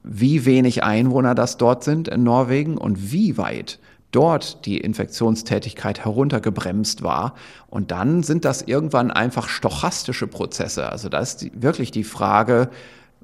[0.02, 3.80] wie wenig Einwohner das dort sind in Norwegen und wie weit
[4.12, 7.34] dort die Infektionstätigkeit heruntergebremst war.
[7.68, 10.90] Und dann sind das irgendwann einfach stochastische Prozesse.
[10.90, 12.70] Also da ist die, wirklich die Frage,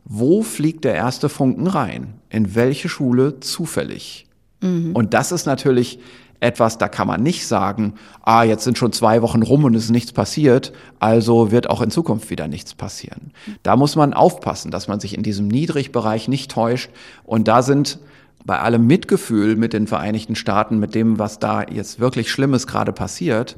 [0.04, 2.14] wo fliegt der erste Funken rein?
[2.28, 4.26] In welche Schule zufällig?
[4.60, 4.94] Mhm.
[4.94, 5.98] Und das ist natürlich
[6.40, 9.84] etwas, da kann man nicht sagen, ah, jetzt sind schon zwei Wochen rum und es
[9.84, 13.30] ist nichts passiert, also wird auch in Zukunft wieder nichts passieren.
[13.62, 16.90] Da muss man aufpassen, dass man sich in diesem Niedrigbereich nicht täuscht.
[17.22, 18.00] Und da sind
[18.44, 22.92] bei allem Mitgefühl mit den Vereinigten Staaten, mit dem, was da jetzt wirklich Schlimmes gerade
[22.92, 23.56] passiert,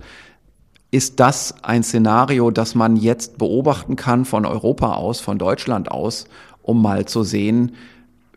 [0.95, 6.27] ist das ein Szenario, das man jetzt beobachten kann von Europa aus, von Deutschland aus,
[6.63, 7.73] um mal zu sehen,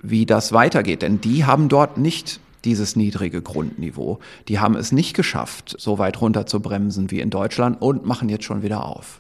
[0.02, 1.04] wie das weitergeht.
[1.04, 4.18] Denn die haben dort nicht dieses niedrige Grundniveau.
[4.48, 8.28] Die haben es nicht geschafft, so weit runter zu bremsen wie in Deutschland und machen
[8.28, 9.20] jetzt schon wieder auf.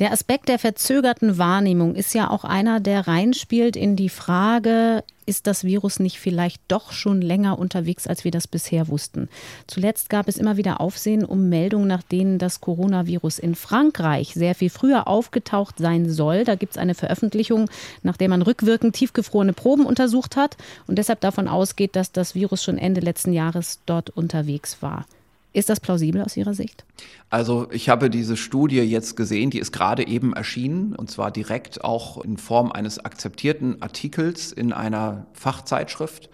[0.00, 5.46] Der Aspekt der verzögerten Wahrnehmung ist ja auch einer, der reinspielt in die Frage, ist
[5.46, 9.28] das Virus nicht vielleicht doch schon länger unterwegs, als wir das bisher wussten?
[9.66, 14.54] Zuletzt gab es immer wieder Aufsehen um Meldungen, nach denen das Coronavirus in Frankreich sehr
[14.54, 16.44] viel früher aufgetaucht sein soll.
[16.44, 17.68] Da gibt es eine Veröffentlichung,
[18.02, 22.64] nach der man rückwirkend tiefgefrorene Proben untersucht hat und deshalb davon ausgeht, dass das Virus
[22.64, 25.04] schon Ende letzten Jahres dort unterwegs war.
[25.52, 26.84] Ist das plausibel aus Ihrer Sicht?
[27.28, 31.84] Also ich habe diese Studie jetzt gesehen, die ist gerade eben erschienen und zwar direkt
[31.84, 36.30] auch in Form eines akzeptierten Artikels in einer Fachzeitschrift.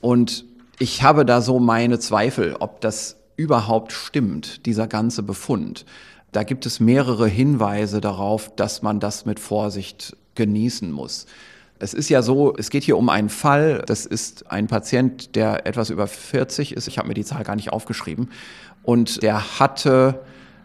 [0.00, 0.44] Und
[0.80, 5.84] ich habe da so meine Zweifel, ob das überhaupt stimmt, dieser ganze Befund.
[6.32, 11.26] Da gibt es mehrere Hinweise darauf, dass man das mit Vorsicht genießen muss.
[11.78, 15.66] Es ist ja so, es geht hier um einen Fall, das ist ein Patient, der
[15.66, 18.30] etwas über 40 ist, ich habe mir die Zahl gar nicht aufgeschrieben,
[18.82, 20.20] und der hatte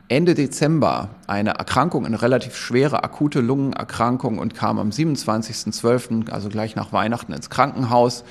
[0.07, 6.75] Ende Dezember eine Erkrankung, eine relativ schwere akute Lungenerkrankung und kam am 27.12., also gleich
[6.75, 8.23] nach Weihnachten, ins Krankenhaus.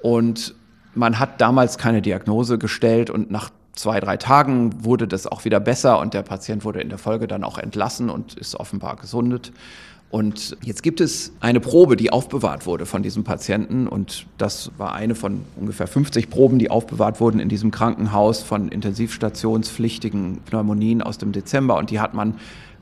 [0.00, 0.54] Und
[0.94, 5.60] man hat damals keine Diagnose gestellt und nach zwei, drei Tagen wurde das auch wieder
[5.60, 9.52] besser und der Patient wurde in der Folge dann auch entlassen und ist offenbar gesundet.
[10.10, 13.86] Und jetzt gibt es eine Probe, die aufbewahrt wurde von diesem Patienten.
[13.86, 18.68] Und das war eine von ungefähr 50 Proben, die aufbewahrt wurden in diesem Krankenhaus von
[18.68, 21.76] intensivstationspflichtigen Pneumonien aus dem Dezember.
[21.76, 22.34] Und die hat man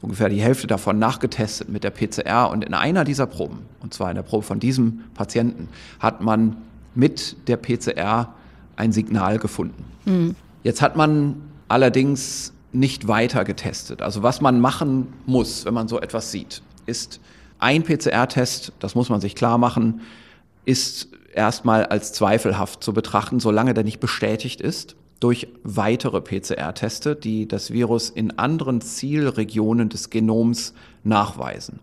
[0.03, 2.49] ungefähr die Hälfte davon nachgetestet mit der PCR.
[2.51, 6.57] Und in einer dieser Proben, und zwar in der Probe von diesem Patienten, hat man
[6.95, 8.35] mit der PCR
[8.77, 9.85] ein Signal gefunden.
[10.05, 10.37] Mhm.
[10.63, 14.03] Jetzt hat man allerdings nicht weiter getestet.
[14.03, 17.21] Also was man machen muss, wenn man so etwas sieht, ist
[17.59, 20.03] ein PCR-Test, das muss man sich klar machen,
[20.65, 27.49] ist erstmal als zweifelhaft zu betrachten, solange der nicht bestätigt ist durch weitere PCR-Teste, die
[27.49, 31.81] das Virus in anderen Zielregionen des Genoms nachweisen.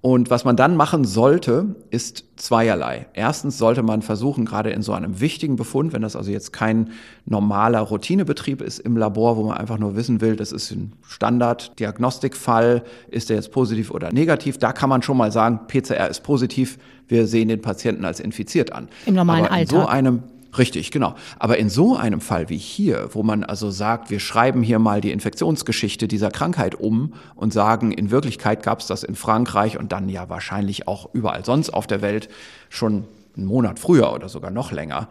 [0.00, 3.06] Und was man dann machen sollte, ist zweierlei.
[3.14, 6.90] Erstens sollte man versuchen, gerade in so einem wichtigen Befund, wenn das also jetzt kein
[7.26, 12.84] normaler Routinebetrieb ist im Labor, wo man einfach nur wissen will, das ist ein Standard-Diagnostikfall,
[13.10, 16.78] ist der jetzt positiv oder negativ, da kann man schon mal sagen, PCR ist positiv,
[17.08, 18.88] wir sehen den Patienten als infiziert an.
[19.04, 19.80] Im normalen Aber in Alltag.
[19.80, 20.22] So einem
[20.56, 21.14] Richtig, genau.
[21.38, 25.00] Aber in so einem Fall wie hier, wo man also sagt, wir schreiben hier mal
[25.00, 29.92] die Infektionsgeschichte dieser Krankheit um und sagen, in Wirklichkeit gab es das in Frankreich und
[29.92, 32.28] dann ja wahrscheinlich auch überall sonst auf der Welt
[32.70, 33.04] schon
[33.36, 35.08] einen Monat früher oder sogar noch länger.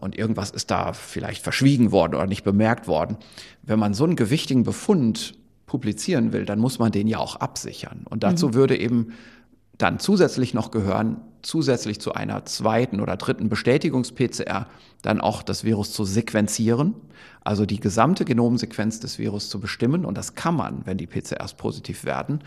[0.00, 3.16] Und irgendwas ist da vielleicht verschwiegen worden oder nicht bemerkt worden.
[3.62, 5.34] Wenn man so einen gewichtigen Befund
[5.66, 8.06] publizieren will, dann muss man den ja auch absichern.
[8.08, 8.54] Und dazu mhm.
[8.54, 9.12] würde eben
[9.76, 14.66] dann zusätzlich noch gehören, zusätzlich zu einer zweiten oder dritten Bestätigungs-PCR
[15.02, 16.94] dann auch das Virus zu sequenzieren,
[17.42, 20.04] also die gesamte Genomsequenz des Virus zu bestimmen.
[20.04, 22.40] Und das kann man, wenn die PCRs positiv werden.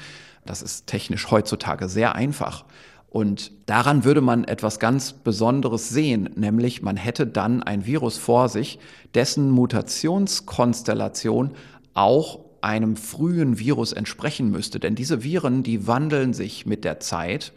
[0.46, 2.66] Das ist technisch heutzutage sehr einfach.
[3.10, 8.48] Und daran würde man etwas ganz Besonderes sehen, nämlich man hätte dann ein Virus vor
[8.48, 8.80] sich,
[9.14, 11.52] dessen Mutationskonstellation
[11.94, 14.80] auch einem frühen Virus entsprechen müsste.
[14.80, 17.52] Denn diese Viren, die wandeln sich mit der Zeit,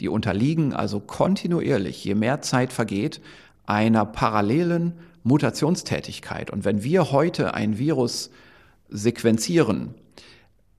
[0.00, 3.20] die unterliegen also kontinuierlich, je mehr Zeit vergeht,
[3.66, 6.50] einer parallelen Mutationstätigkeit.
[6.50, 8.30] Und wenn wir heute ein Virus
[8.88, 9.94] sequenzieren,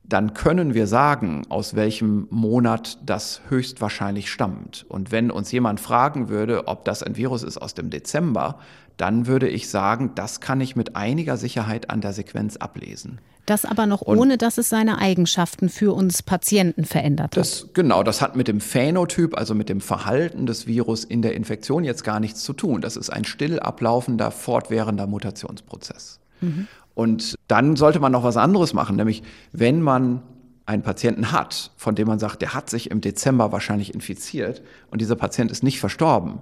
[0.04, 4.86] dann können wir sagen, aus welchem Monat das höchstwahrscheinlich stammt.
[4.90, 8.60] Und wenn uns jemand fragen würde, ob das ein Virus ist aus dem Dezember,
[9.00, 13.20] dann würde ich sagen, das kann ich mit einiger Sicherheit an der Sequenz ablesen.
[13.46, 17.74] Das aber noch Und ohne, dass es seine Eigenschaften für uns Patienten verändert das, hat.
[17.74, 21.84] Genau, das hat mit dem Phänotyp, also mit dem Verhalten des Virus in der Infektion
[21.84, 22.82] jetzt gar nichts zu tun.
[22.82, 26.20] Das ist ein still ablaufender, fortwährender Mutationsprozess.
[26.42, 26.68] Mhm.
[26.94, 30.22] Und dann sollte man noch was anderes machen, nämlich wenn man
[30.66, 35.00] einen Patienten hat, von dem man sagt, der hat sich im Dezember wahrscheinlich infiziert und
[35.00, 36.40] dieser Patient ist nicht verstorben,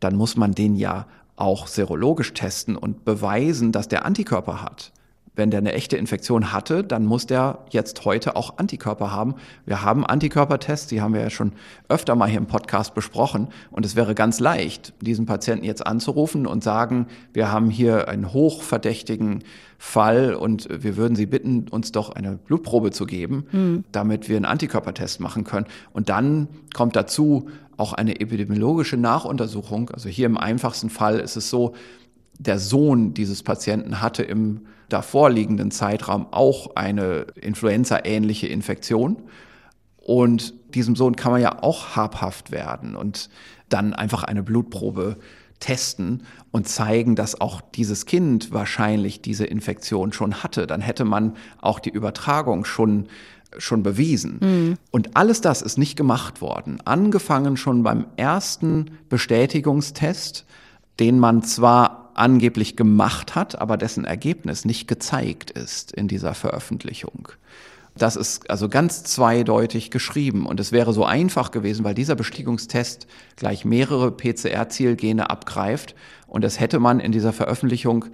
[0.00, 4.92] dann muss man den ja auch serologisch testen und beweisen, dass der Antikörper hat
[5.36, 9.34] wenn der eine echte Infektion hatte, dann muss der jetzt heute auch Antikörper haben.
[9.66, 11.52] Wir haben Antikörpertests, die haben wir ja schon
[11.88, 13.48] öfter mal hier im Podcast besprochen.
[13.70, 18.32] Und es wäre ganz leicht, diesen Patienten jetzt anzurufen und sagen, wir haben hier einen
[18.32, 19.44] hochverdächtigen
[19.78, 23.84] Fall und wir würden Sie bitten, uns doch eine Blutprobe zu geben, mhm.
[23.92, 25.66] damit wir einen Antikörpertest machen können.
[25.92, 29.90] Und dann kommt dazu auch eine epidemiologische Nachuntersuchung.
[29.90, 31.74] Also hier im einfachsten Fall ist es so,
[32.38, 39.22] der Sohn dieses Patienten hatte im davorliegenden Zeitraum auch eine Influenza-ähnliche Infektion.
[39.96, 43.28] Und diesem Sohn kann man ja auch habhaft werden und
[43.68, 45.16] dann einfach eine Blutprobe
[45.58, 50.66] testen und zeigen, dass auch dieses Kind wahrscheinlich diese Infektion schon hatte.
[50.66, 53.08] Dann hätte man auch die Übertragung schon
[53.58, 54.38] schon bewiesen.
[54.40, 54.74] Mhm.
[54.90, 56.80] Und alles das ist nicht gemacht worden.
[56.84, 60.44] Angefangen schon beim ersten Bestätigungstest,
[61.00, 67.28] den man zwar angeblich gemacht hat, aber dessen Ergebnis nicht gezeigt ist in dieser Veröffentlichung.
[67.98, 73.06] Das ist also ganz zweideutig geschrieben und es wäre so einfach gewesen, weil dieser Bestiegungstest
[73.36, 75.94] gleich mehrere PCR-Zielgene abgreift
[76.26, 78.06] und das hätte man in dieser Veröffentlichung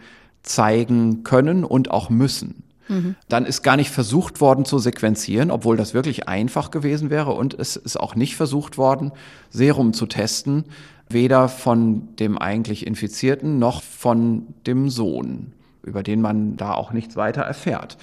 [0.42, 2.62] zeigen können und auch müssen.
[2.92, 3.14] Mhm.
[3.28, 7.32] Dann ist gar nicht versucht worden zu sequenzieren, obwohl das wirklich einfach gewesen wäre.
[7.32, 9.12] Und es ist auch nicht versucht worden,
[9.50, 10.64] Serum zu testen,
[11.08, 17.16] weder von dem eigentlich Infizierten noch von dem Sohn, über den man da auch nichts
[17.16, 17.96] weiter erfährt.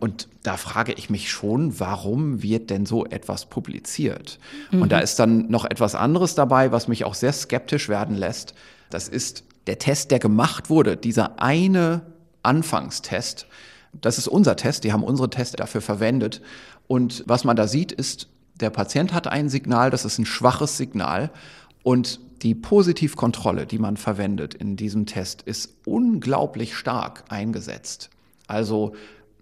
[0.00, 4.38] Und da frage ich mich schon, warum wird denn so etwas publiziert?
[4.70, 4.82] Mhm.
[4.82, 8.54] Und da ist dann noch etwas anderes dabei, was mich auch sehr skeptisch werden lässt.
[8.90, 12.02] Das ist der Test, der gemacht wurde, dieser eine
[12.42, 13.46] Anfangstest.
[14.00, 16.42] Das ist unser Test, die haben unsere Tests dafür verwendet.
[16.86, 18.28] Und was man da sieht, ist,
[18.60, 21.30] der Patient hat ein Signal, das ist ein schwaches Signal.
[21.82, 28.10] Und die Positivkontrolle, die man verwendet in diesem Test, ist unglaublich stark eingesetzt.
[28.46, 28.94] Also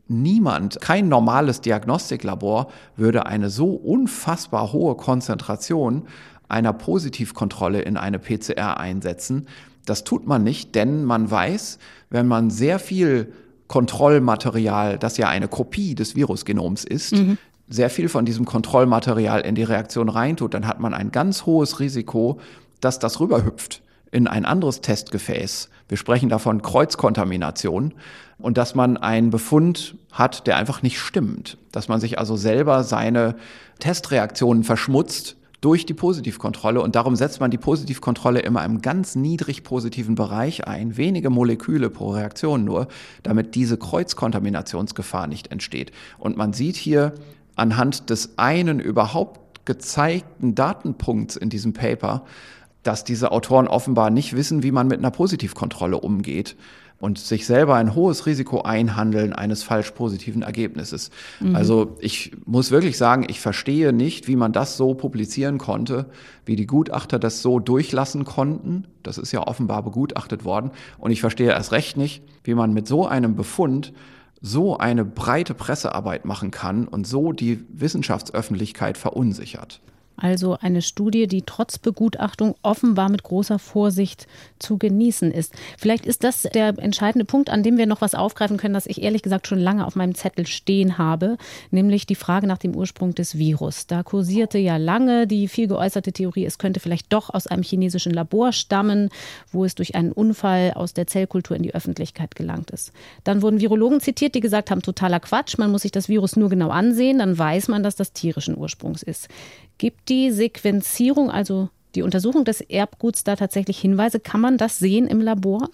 [0.06, 6.06] niemand, kein normales Diagnostiklabor würde eine so unfassbar hohe Konzentration
[6.48, 9.48] einer Positivkontrolle in eine PCR einsetzen.
[9.84, 11.78] Das tut man nicht, denn man weiß,
[12.10, 13.32] wenn man sehr viel
[13.68, 17.38] Kontrollmaterial, das ja eine Kopie des Virusgenoms ist, mhm.
[17.68, 21.80] sehr viel von diesem Kontrollmaterial in die Reaktion reintut, dann hat man ein ganz hohes
[21.80, 22.38] Risiko,
[22.80, 25.70] dass das rüberhüpft in ein anderes Testgefäß.
[25.88, 27.94] Wir sprechen davon Kreuzkontamination
[28.38, 31.56] und dass man einen Befund hat, der einfach nicht stimmt.
[31.72, 33.36] Dass man sich also selber seine
[33.78, 36.82] Testreaktionen verschmutzt durch die Positivkontrolle.
[36.82, 41.88] Und darum setzt man die Positivkontrolle immer im ganz niedrig positiven Bereich ein, wenige Moleküle
[41.88, 42.88] pro Reaktion nur,
[43.22, 45.92] damit diese Kreuzkontaminationsgefahr nicht entsteht.
[46.18, 47.14] Und man sieht hier
[47.54, 52.24] anhand des einen überhaupt gezeigten Datenpunkts in diesem Paper,
[52.82, 56.56] dass diese Autoren offenbar nicht wissen, wie man mit einer Positivkontrolle umgeht
[57.02, 61.10] und sich selber ein hohes Risiko einhandeln eines falsch positiven Ergebnisses.
[61.40, 61.56] Mhm.
[61.56, 66.06] Also ich muss wirklich sagen, ich verstehe nicht, wie man das so publizieren konnte,
[66.46, 68.86] wie die Gutachter das so durchlassen konnten.
[69.02, 70.70] Das ist ja offenbar begutachtet worden.
[70.96, 73.92] Und ich verstehe erst recht nicht, wie man mit so einem Befund
[74.40, 79.80] so eine breite Pressearbeit machen kann und so die Wissenschaftsöffentlichkeit verunsichert.
[80.16, 84.26] Also eine Studie, die trotz Begutachtung offenbar mit großer Vorsicht
[84.58, 85.52] zu genießen ist.
[85.78, 89.02] Vielleicht ist das der entscheidende Punkt, an dem wir noch was aufgreifen können, das ich
[89.02, 91.36] ehrlich gesagt schon lange auf meinem Zettel stehen habe,
[91.70, 93.86] nämlich die Frage nach dem Ursprung des Virus.
[93.86, 98.12] Da kursierte ja lange die viel geäußerte Theorie, es könnte vielleicht doch aus einem chinesischen
[98.12, 99.08] Labor stammen,
[99.50, 102.92] wo es durch einen Unfall aus der Zellkultur in die Öffentlichkeit gelangt ist.
[103.24, 106.48] Dann wurden Virologen zitiert, die gesagt haben, totaler Quatsch, man muss sich das Virus nur
[106.48, 109.28] genau ansehen, dann weiß man, dass das tierischen Ursprungs ist.
[109.82, 114.20] Gibt die Sequenzierung, also die Untersuchung des Erbguts da tatsächlich Hinweise?
[114.20, 115.70] Kann man das sehen im Labor?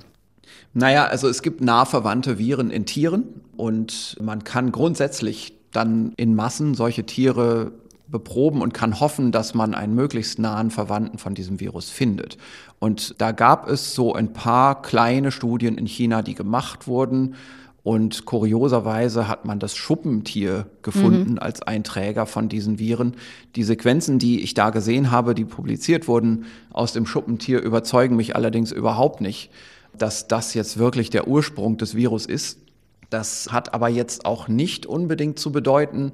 [0.73, 3.25] Naja, also es gibt nah verwandte Viren in Tieren
[3.59, 7.73] und man kann grundsätzlich dann in Massen solche Tiere
[8.07, 12.39] beproben und kann hoffen, dass man einen möglichst nahen Verwandten von diesem Virus findet.
[12.79, 17.35] Und da gab es so ein paar kleine Studien in China, die gemacht wurden,
[17.83, 21.39] und kurioserweise hat man das Schuppentier gefunden mhm.
[21.39, 23.15] als ein Träger von diesen Viren.
[23.57, 28.37] Die Sequenzen, die ich da gesehen habe, die publiziert wurden aus dem Schuppentier, überzeugen mich
[28.37, 29.51] allerdings überhaupt nicht,
[29.97, 32.59] dass das jetzt wirklich der Ursprung des Virus ist.
[33.11, 36.13] Das hat aber jetzt auch nicht unbedingt zu bedeuten,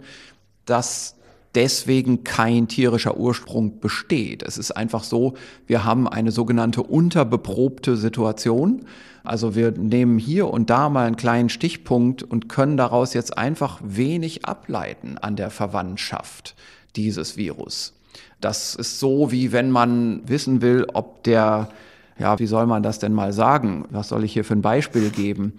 [0.67, 1.17] dass
[1.55, 4.43] deswegen kein tierischer Ursprung besteht.
[4.43, 5.35] Es ist einfach so,
[5.67, 8.87] wir haben eine sogenannte unterbeprobte Situation.
[9.23, 13.81] Also wir nehmen hier und da mal einen kleinen Stichpunkt und können daraus jetzt einfach
[13.83, 16.55] wenig ableiten an der Verwandtschaft
[16.95, 17.95] dieses Virus.
[18.41, 21.71] Das ist so, wie wenn man wissen will, ob der,
[22.19, 23.87] ja, wie soll man das denn mal sagen?
[23.91, 25.55] Was soll ich hier für ein Beispiel geben?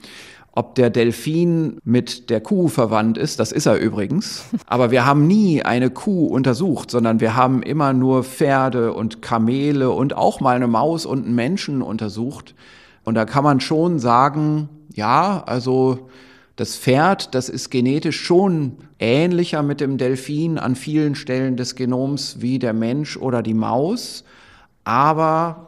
[0.58, 4.46] Ob der Delfin mit der Kuh verwandt ist, das ist er übrigens.
[4.68, 9.92] Aber wir haben nie eine Kuh untersucht, sondern wir haben immer nur Pferde und Kamele
[9.92, 12.56] und auch mal eine Maus und einen Menschen untersucht.
[13.04, 16.08] Und da kann man schon sagen, ja, also
[16.56, 22.38] das Pferd, das ist genetisch schon ähnlicher mit dem Delfin an vielen Stellen des Genoms
[22.40, 24.24] wie der Mensch oder die Maus.
[24.86, 25.65] Aber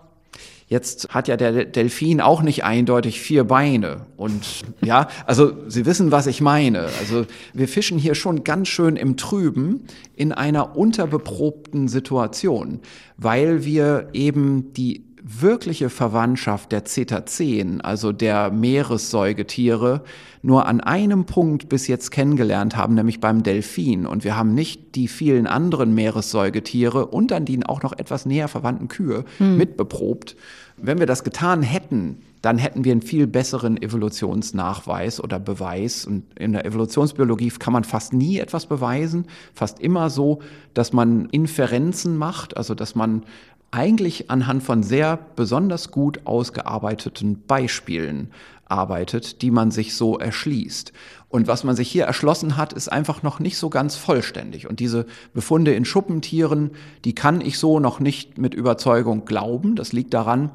[0.69, 4.05] Jetzt hat ja der Delfin auch nicht eindeutig vier Beine.
[4.17, 6.89] Und ja, also Sie wissen, was ich meine.
[6.99, 12.81] Also wir fischen hier schon ganz schön im Trüben in einer unterbeprobten Situation,
[13.15, 20.03] weil wir eben die wirkliche Verwandtschaft der Cetaceen, also der Meeressäugetiere,
[20.41, 24.05] nur an einem Punkt bis jetzt kennengelernt haben, nämlich beim Delfin.
[24.05, 28.47] Und wir haben nicht die vielen anderen Meeressäugetiere und dann die auch noch etwas näher
[28.47, 29.57] verwandten Kühe hm.
[29.57, 30.37] mitbeprobt.
[30.77, 36.05] Wenn wir das getan hätten, dann hätten wir einen viel besseren Evolutionsnachweis oder Beweis.
[36.05, 40.39] Und in der Evolutionsbiologie kann man fast nie etwas beweisen, fast immer so,
[40.73, 43.23] dass man Inferenzen macht, also dass man
[43.71, 48.31] eigentlich anhand von sehr besonders gut ausgearbeiteten Beispielen
[48.65, 50.93] arbeitet, die man sich so erschließt.
[51.29, 54.67] Und was man sich hier erschlossen hat, ist einfach noch nicht so ganz vollständig.
[54.67, 56.71] Und diese Befunde in Schuppentieren,
[57.05, 59.75] die kann ich so noch nicht mit Überzeugung glauben.
[59.75, 60.51] Das liegt daran,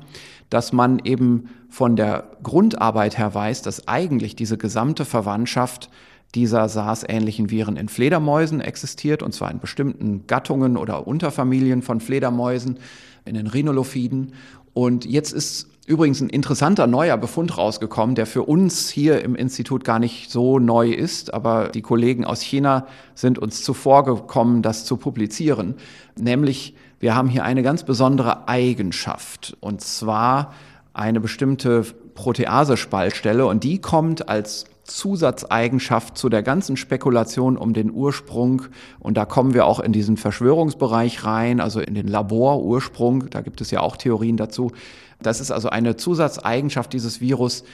[0.51, 5.91] dass man eben von der Grundarbeit her weiß, dass eigentlich diese gesamte Verwandtschaft
[6.35, 12.79] dieser SARS-ähnlichen Viren in Fledermäusen existiert, und zwar in bestimmten Gattungen oder Unterfamilien von Fledermäusen,
[13.25, 14.33] in den Rhinolophiden.
[14.75, 19.85] Und jetzt ist übrigens ein interessanter neuer Befund rausgekommen, der für uns hier im Institut
[19.85, 24.85] gar nicht so neu ist, aber die Kollegen aus China sind uns zuvor gekommen, das
[24.85, 25.75] zu publizieren.
[26.17, 30.55] Nämlich, wir haben hier eine ganz besondere Eigenschaft, und zwar
[30.95, 31.83] eine bestimmte
[32.15, 38.63] Protease-Spaltstelle, und die kommt als Zusatzeigenschaft zu der ganzen Spekulation um den Ursprung.
[38.99, 43.31] Und da kommen wir auch in diesen Verschwörungsbereich rein, also in den Laborursprung.
[43.31, 44.73] Da gibt es ja auch Theorien dazu.
[45.21, 47.65] Das ist also eine Zusatzeigenschaft dieses Virus,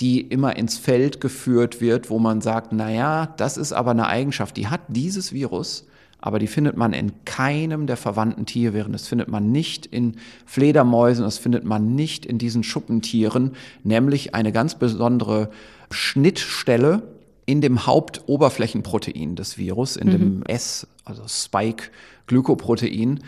[0.00, 4.06] die immer ins Feld geführt wird, wo man sagt, na ja, das ist aber eine
[4.06, 5.86] Eigenschaft, die hat dieses Virus,
[6.20, 8.92] aber die findet man in keinem der verwandten Tierviren.
[8.92, 13.52] Das findet man nicht in Fledermäusen, das findet man nicht in diesen Schuppentieren,
[13.82, 15.50] nämlich eine ganz besondere
[15.92, 17.02] Schnittstelle
[17.46, 20.12] in dem Hauptoberflächenprotein des Virus, in mhm.
[20.12, 23.20] dem S, also Spike-Glykoprotein.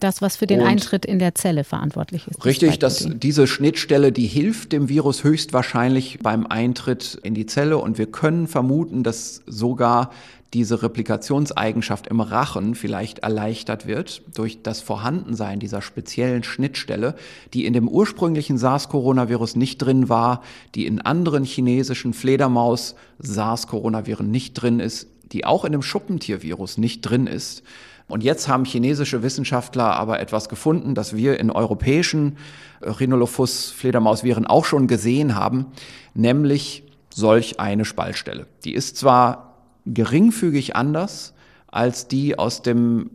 [0.00, 2.44] Das, was für den und Eintritt in der Zelle verantwortlich ist.
[2.44, 7.98] Richtig, dass diese Schnittstelle, die hilft dem Virus höchstwahrscheinlich beim Eintritt in die Zelle und
[7.98, 10.10] wir können vermuten, dass sogar
[10.54, 17.16] diese Replikationseigenschaft im Rachen vielleicht erleichtert wird durch das Vorhandensein dieser speziellen Schnittstelle,
[17.52, 20.42] die in dem ursprünglichen SARS-Coronavirus nicht drin war,
[20.74, 27.26] die in anderen chinesischen Fledermaus-SARS-Coronaviren nicht drin ist, die auch in dem Schuppentiervirus nicht drin
[27.26, 27.62] ist.
[28.08, 32.38] Und jetzt haben chinesische Wissenschaftler aber etwas gefunden, das wir in europäischen
[32.80, 35.66] Rhinolophus-Fledermausviren auch schon gesehen haben,
[36.14, 38.46] nämlich solch eine Spaltstelle.
[38.64, 39.47] Die ist zwar
[39.94, 41.34] geringfügig anders
[41.66, 43.10] als die aus dem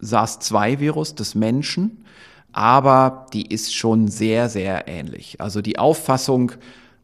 [0.00, 2.04] SARS-2-Virus des Menschen,
[2.52, 5.40] aber die ist schon sehr, sehr ähnlich.
[5.40, 6.52] Also die Auffassung,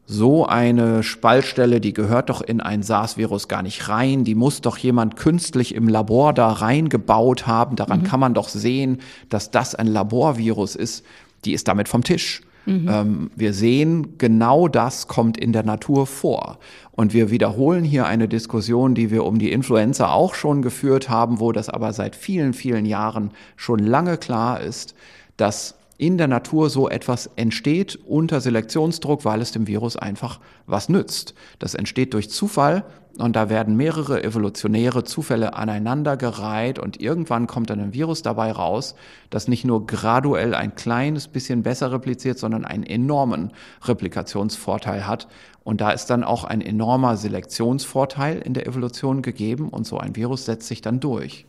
[0.07, 4.77] so eine Spaltstelle, die gehört doch in ein SARS-Virus gar nicht rein, die muss doch
[4.77, 8.03] jemand künstlich im Labor da reingebaut haben, daran mhm.
[8.03, 8.99] kann man doch sehen,
[9.29, 11.03] dass das ein Laborvirus ist,
[11.43, 12.41] die ist damit vom Tisch.
[12.65, 12.89] Mhm.
[12.89, 16.59] Ähm, wir sehen, genau das kommt in der Natur vor.
[16.91, 21.39] Und wir wiederholen hier eine Diskussion, die wir um die Influenza auch schon geführt haben,
[21.39, 24.95] wo das aber seit vielen, vielen Jahren schon lange klar ist,
[25.37, 30.89] dass in der Natur so etwas entsteht unter Selektionsdruck, weil es dem Virus einfach was
[30.89, 31.33] nützt.
[31.59, 32.83] Das entsteht durch Zufall
[33.17, 38.95] und da werden mehrere evolutionäre Zufälle aneinandergereiht und irgendwann kommt dann ein Virus dabei raus,
[39.29, 45.27] das nicht nur graduell ein kleines bisschen besser repliziert, sondern einen enormen Replikationsvorteil hat.
[45.63, 50.15] Und da ist dann auch ein enormer Selektionsvorteil in der Evolution gegeben und so ein
[50.15, 51.45] Virus setzt sich dann durch.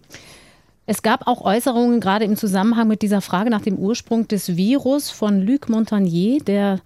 [0.89, 5.11] Es gab auch Äußerungen gerade im Zusammenhang mit dieser Frage nach dem Ursprung des Virus
[5.11, 6.78] von Luc Montagnier, der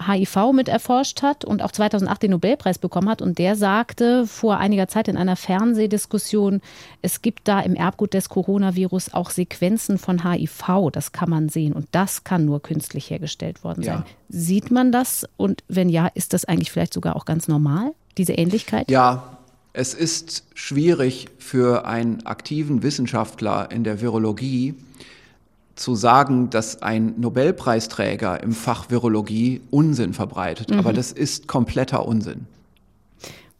[0.00, 3.20] HIV mit erforscht hat und auch 2008 den Nobelpreis bekommen hat.
[3.20, 6.60] Und der sagte vor einiger Zeit in einer Fernsehdiskussion,
[7.02, 10.90] es gibt da im Erbgut des Coronavirus auch Sequenzen von HIV.
[10.92, 13.98] Das kann man sehen und das kann nur künstlich hergestellt worden sein.
[13.98, 14.04] Ja.
[14.28, 15.26] Sieht man das?
[15.36, 18.88] Und wenn ja, ist das eigentlich vielleicht sogar auch ganz normal, diese Ähnlichkeit?
[18.88, 19.37] Ja,
[19.72, 24.74] es ist schwierig für einen aktiven Wissenschaftler in der Virologie
[25.78, 30.70] zu sagen, dass ein Nobelpreisträger im Fach Virologie Unsinn verbreitet.
[30.70, 30.78] Mhm.
[30.78, 32.46] Aber das ist kompletter Unsinn.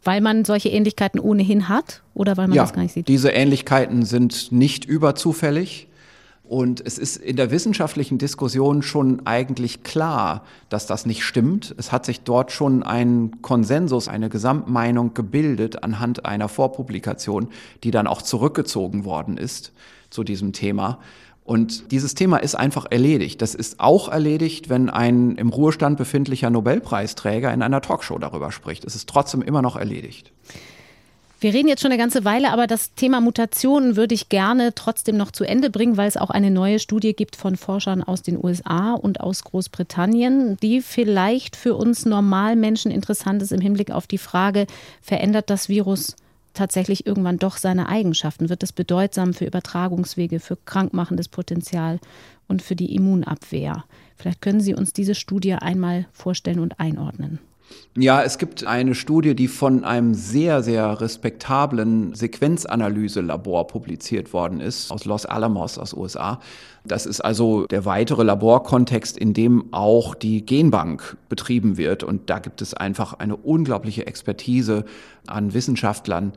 [0.03, 3.07] Weil man solche Ähnlichkeiten ohnehin hat oder weil man ja, das gar nicht sieht?
[3.07, 5.87] Diese Ähnlichkeiten sind nicht überzufällig.
[6.49, 11.75] Und es ist in der wissenschaftlichen Diskussion schon eigentlich klar, dass das nicht stimmt.
[11.77, 17.49] Es hat sich dort schon ein Konsensus, eine Gesamtmeinung gebildet anhand einer Vorpublikation,
[17.83, 19.73] die dann auch zurückgezogen worden ist
[20.09, 20.97] zu diesem Thema.
[21.43, 23.43] Und dieses Thema ist einfach erledigt.
[23.43, 28.85] Das ist auch erledigt, wenn ein im Ruhestand befindlicher Nobelpreisträger in einer Talkshow darüber spricht.
[28.85, 30.31] Es ist trotzdem immer noch erledigt.
[31.41, 35.15] Wir reden jetzt schon eine ganze Weile, aber das Thema Mutationen würde ich gerne trotzdem
[35.15, 38.43] noch zu Ende bringen, weil es auch eine neue Studie gibt von Forschern aus den
[38.43, 44.17] USA und aus Großbritannien, die vielleicht für uns Normalmenschen interessant ist im Hinblick auf die
[44.17, 44.67] Frage,
[45.01, 46.17] verändert das Virus
[46.53, 48.49] tatsächlich irgendwann doch seine Eigenschaften?
[48.49, 52.01] Wird es bedeutsam für Übertragungswege, für krankmachendes Potenzial
[52.49, 53.85] und für die Immunabwehr?
[54.17, 57.39] Vielleicht können Sie uns diese Studie einmal vorstellen und einordnen.
[57.97, 64.91] Ja, es gibt eine Studie, die von einem sehr, sehr respektablen Sequenzanalyselabor publiziert worden ist,
[64.91, 66.39] aus Los Alamos, aus USA.
[66.85, 72.03] Das ist also der weitere Laborkontext, in dem auch die Genbank betrieben wird.
[72.03, 74.85] Und da gibt es einfach eine unglaubliche Expertise
[75.27, 76.33] an Wissenschaftlern,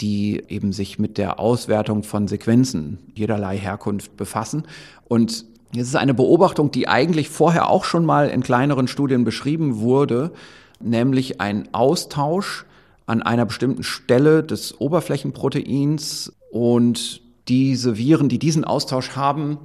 [0.00, 4.64] die eben sich mit der Auswertung von Sequenzen jederlei Herkunft befassen.
[5.08, 9.78] Und es ist eine Beobachtung, die eigentlich vorher auch schon mal in kleineren Studien beschrieben
[9.78, 10.32] wurde,
[10.80, 12.64] nämlich ein Austausch
[13.06, 19.58] an einer bestimmten Stelle des Oberflächenproteins und diese Viren, die diesen Austausch haben,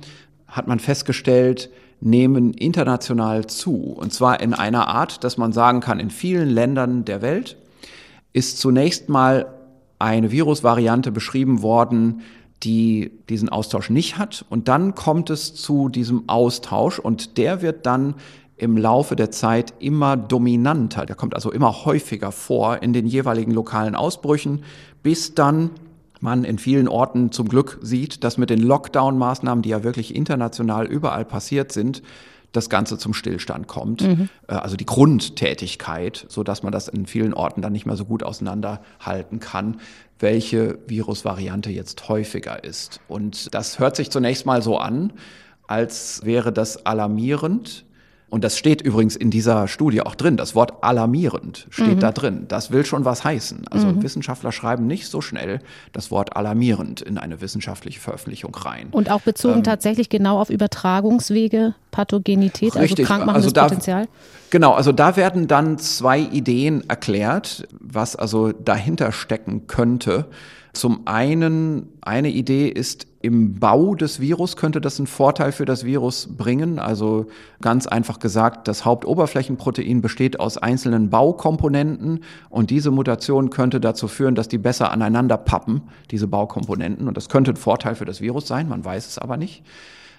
[0.48, 1.70] hat man festgestellt,
[2.02, 3.76] nehmen international zu.
[3.76, 7.58] Und zwar in einer Art, dass man sagen kann, in vielen Ländern der Welt
[8.34, 9.54] ist zunächst mal
[10.00, 12.22] eine Virusvariante beschrieben worden,
[12.64, 14.46] die diesen Austausch nicht hat.
[14.50, 18.16] Und dann kommt es zu diesem Austausch und der wird dann
[18.62, 21.08] im Laufe der Zeit immer dominanter.
[21.08, 24.64] Der kommt also immer häufiger vor in den jeweiligen lokalen Ausbrüchen,
[25.02, 25.72] bis dann
[26.20, 30.86] man in vielen Orten zum Glück sieht, dass mit den Lockdown-Maßnahmen, die ja wirklich international
[30.86, 32.04] überall passiert sind,
[32.52, 34.04] das Ganze zum Stillstand kommt.
[34.04, 34.30] Mhm.
[34.48, 38.06] Äh, also die Grundtätigkeit, so dass man das in vielen Orten dann nicht mehr so
[38.06, 39.80] gut auseinanderhalten kann,
[40.20, 43.00] welche Virusvariante jetzt häufiger ist.
[43.08, 45.14] Und das hört sich zunächst mal so an,
[45.66, 47.86] als wäre das alarmierend.
[48.32, 50.38] Und das steht übrigens in dieser Studie auch drin.
[50.38, 52.00] Das Wort alarmierend steht mhm.
[52.00, 52.46] da drin.
[52.48, 53.68] Das will schon was heißen.
[53.70, 54.02] Also mhm.
[54.02, 55.60] Wissenschaftler schreiben nicht so schnell
[55.92, 58.88] das Wort alarmierend in eine wissenschaftliche Veröffentlichung rein.
[58.92, 63.00] Und auch bezogen ähm, tatsächlich genau auf Übertragungswege, Pathogenität, also richtig.
[63.00, 64.08] also krankmachendes also da, Potenzial?
[64.50, 70.28] Genau, also da werden dann zwei Ideen erklärt, was also dahinter stecken könnte.
[70.74, 75.84] Zum einen, eine Idee ist, im Bau des Virus könnte das einen Vorteil für das
[75.84, 76.80] Virus bringen.
[76.80, 77.28] Also
[77.62, 84.34] ganz einfach gesagt, das Hauptoberflächenprotein besteht aus einzelnen Baukomponenten und diese Mutation könnte dazu führen,
[84.34, 87.08] dass die besser aneinander pappen, diese Baukomponenten.
[87.08, 89.64] Und das könnte ein Vorteil für das Virus sein, man weiß es aber nicht.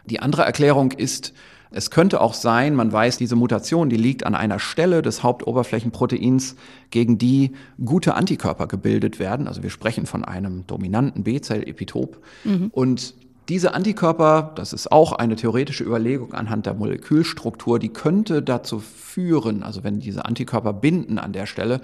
[0.05, 1.32] Die andere Erklärung ist,
[1.73, 6.57] es könnte auch sein, man weiß, diese Mutation, die liegt an einer Stelle des Hauptoberflächenproteins,
[6.91, 7.53] gegen die
[7.85, 9.49] gute Antikörper gebildet werden.
[9.49, 12.18] Also wir sprechen von einem dominanten B-Zell-Epitop.
[12.45, 12.68] Mhm.
[12.73, 13.14] Und
[13.49, 19.62] diese Antikörper, das ist auch eine theoretische Überlegung anhand der Molekülstruktur, die könnte dazu führen,
[19.62, 21.81] also wenn diese Antikörper binden an der Stelle,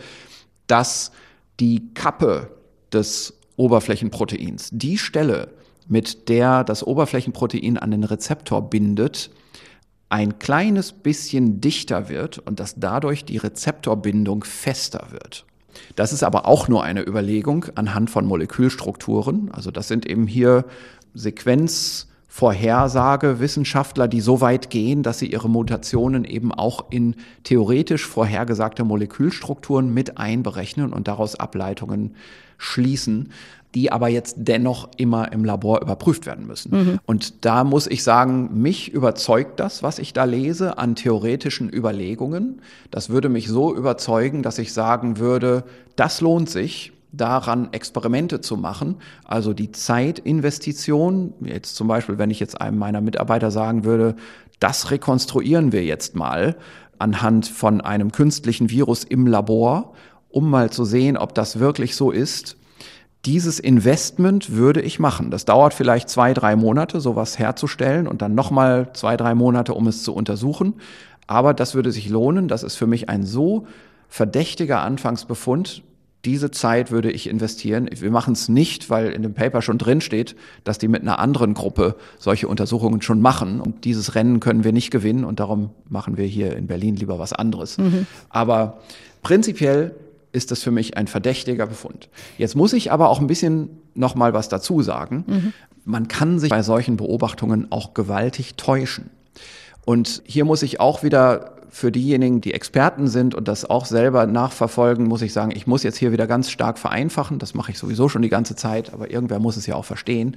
[0.67, 1.11] dass
[1.59, 2.51] die Kappe
[2.93, 5.49] des Oberflächenproteins, die Stelle,
[5.89, 9.31] mit der das Oberflächenprotein an den Rezeptor bindet,
[10.11, 15.45] ein kleines bisschen dichter wird und dass dadurch die Rezeptorbindung fester wird.
[15.97, 19.51] Das ist aber auch nur eine Überlegung anhand von Molekülstrukturen.
[19.53, 20.65] Also das sind eben hier
[21.15, 29.93] Sequenzvorhersagewissenschaftler, die so weit gehen, dass sie ihre Mutationen eben auch in theoretisch vorhergesagte Molekülstrukturen
[29.93, 32.15] mit einberechnen und daraus Ableitungen
[32.57, 33.31] schließen
[33.75, 36.71] die aber jetzt dennoch immer im Labor überprüft werden müssen.
[36.71, 36.99] Mhm.
[37.05, 42.63] Und da muss ich sagen, mich überzeugt das, was ich da lese an theoretischen Überlegungen.
[42.91, 45.65] Das würde mich so überzeugen, dass ich sagen würde,
[45.97, 48.97] das lohnt sich, daran Experimente zu machen.
[49.25, 54.15] Also die Zeitinvestition, jetzt zum Beispiel, wenn ich jetzt einem meiner Mitarbeiter sagen würde,
[54.61, 56.57] das rekonstruieren wir jetzt mal
[56.99, 59.95] anhand von einem künstlichen Virus im Labor,
[60.29, 62.57] um mal zu sehen, ob das wirklich so ist
[63.25, 65.31] dieses Investment würde ich machen.
[65.31, 69.87] Das dauert vielleicht zwei, drei Monate, sowas herzustellen und dann nochmal zwei, drei Monate, um
[69.89, 70.75] es zu untersuchen.
[71.27, 72.49] Aber das würde sich lohnen.
[72.49, 73.67] Das ist für mich ein so
[74.09, 75.83] verdächtiger Anfangsbefund.
[76.25, 77.89] Diese Zeit würde ich investieren.
[77.93, 81.19] Wir machen es nicht, weil in dem Paper schon drin steht, dass die mit einer
[81.19, 83.61] anderen Gruppe solche Untersuchungen schon machen.
[83.61, 87.19] Und dieses Rennen können wir nicht gewinnen und darum machen wir hier in Berlin lieber
[87.19, 87.79] was anderes.
[87.79, 88.07] Mhm.
[88.31, 88.81] Aber
[89.23, 89.95] prinzipiell
[90.33, 92.09] ist das für mich ein verdächtiger Befund.
[92.37, 95.25] Jetzt muss ich aber auch ein bisschen noch mal was dazu sagen.
[95.27, 95.53] Mhm.
[95.85, 99.11] Man kann sich bei solchen Beobachtungen auch gewaltig täuschen.
[99.85, 104.27] Und hier muss ich auch wieder für diejenigen, die Experten sind und das auch selber
[104.27, 107.39] nachverfolgen, muss ich sagen, ich muss jetzt hier wieder ganz stark vereinfachen.
[107.39, 110.37] Das mache ich sowieso schon die ganze Zeit, aber irgendwer muss es ja auch verstehen.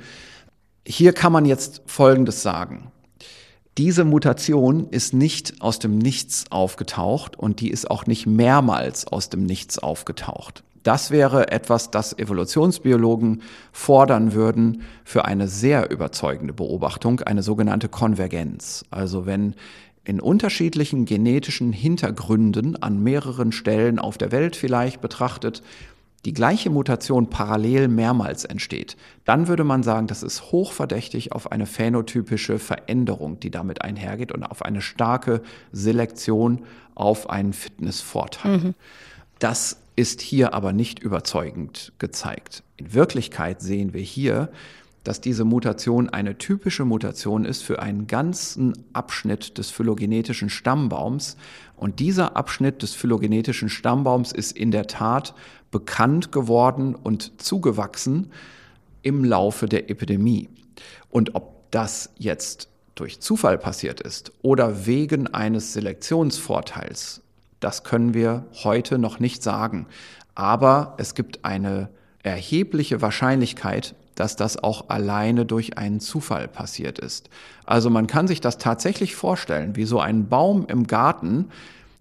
[0.85, 2.91] Hier kann man jetzt Folgendes sagen.
[3.77, 9.29] Diese Mutation ist nicht aus dem Nichts aufgetaucht und die ist auch nicht mehrmals aus
[9.29, 10.63] dem Nichts aufgetaucht.
[10.83, 18.83] Das wäre etwas, das Evolutionsbiologen fordern würden für eine sehr überzeugende Beobachtung, eine sogenannte Konvergenz.
[18.89, 19.55] Also wenn
[20.03, 25.61] in unterschiedlichen genetischen Hintergründen an mehreren Stellen auf der Welt vielleicht betrachtet
[26.25, 28.95] die gleiche Mutation parallel mehrmals entsteht,
[29.25, 34.43] dann würde man sagen, das ist hochverdächtig auf eine phänotypische Veränderung, die damit einhergeht und
[34.43, 35.41] auf eine starke
[35.71, 36.61] Selektion
[36.93, 38.57] auf einen Fitnessvorteil.
[38.57, 38.73] Mhm.
[39.39, 42.63] Das ist hier aber nicht überzeugend gezeigt.
[42.77, 44.49] In Wirklichkeit sehen wir hier,
[45.03, 51.37] dass diese Mutation eine typische Mutation ist für einen ganzen Abschnitt des phylogenetischen Stammbaums.
[51.75, 55.33] Und dieser Abschnitt des phylogenetischen Stammbaums ist in der Tat
[55.71, 58.31] bekannt geworden und zugewachsen
[59.01, 60.49] im Laufe der Epidemie.
[61.09, 67.21] Und ob das jetzt durch Zufall passiert ist oder wegen eines Selektionsvorteils,
[67.59, 69.87] das können wir heute noch nicht sagen.
[70.35, 71.89] Aber es gibt eine
[72.23, 77.29] erhebliche Wahrscheinlichkeit, dass das auch alleine durch einen Zufall passiert ist.
[77.65, 81.49] Also man kann sich das tatsächlich vorstellen, wie so ein Baum im Garten,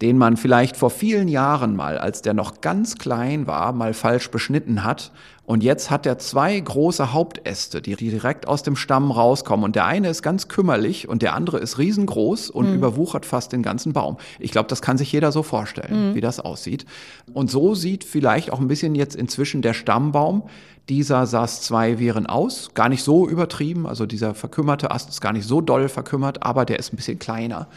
[0.03, 4.31] den man vielleicht vor vielen Jahren mal, als der noch ganz klein war, mal falsch
[4.31, 5.13] beschnitten hat.
[5.45, 9.65] Und jetzt hat er zwei große Hauptäste, die direkt aus dem Stamm rauskommen.
[9.65, 12.77] Und der eine ist ganz kümmerlich und der andere ist riesengroß und mhm.
[12.77, 14.17] überwuchert fast den ganzen Baum.
[14.39, 16.15] Ich glaube, das kann sich jeder so vorstellen, mhm.
[16.15, 16.87] wie das aussieht.
[17.35, 20.45] Und so sieht vielleicht auch ein bisschen jetzt inzwischen der Stammbaum
[20.89, 22.71] dieser SARS-2-Viren aus.
[22.75, 23.87] Gar nicht so übertrieben.
[23.87, 27.19] Also dieser verkümmerte Ast ist gar nicht so doll verkümmert, aber der ist ein bisschen
[27.19, 27.69] kleiner.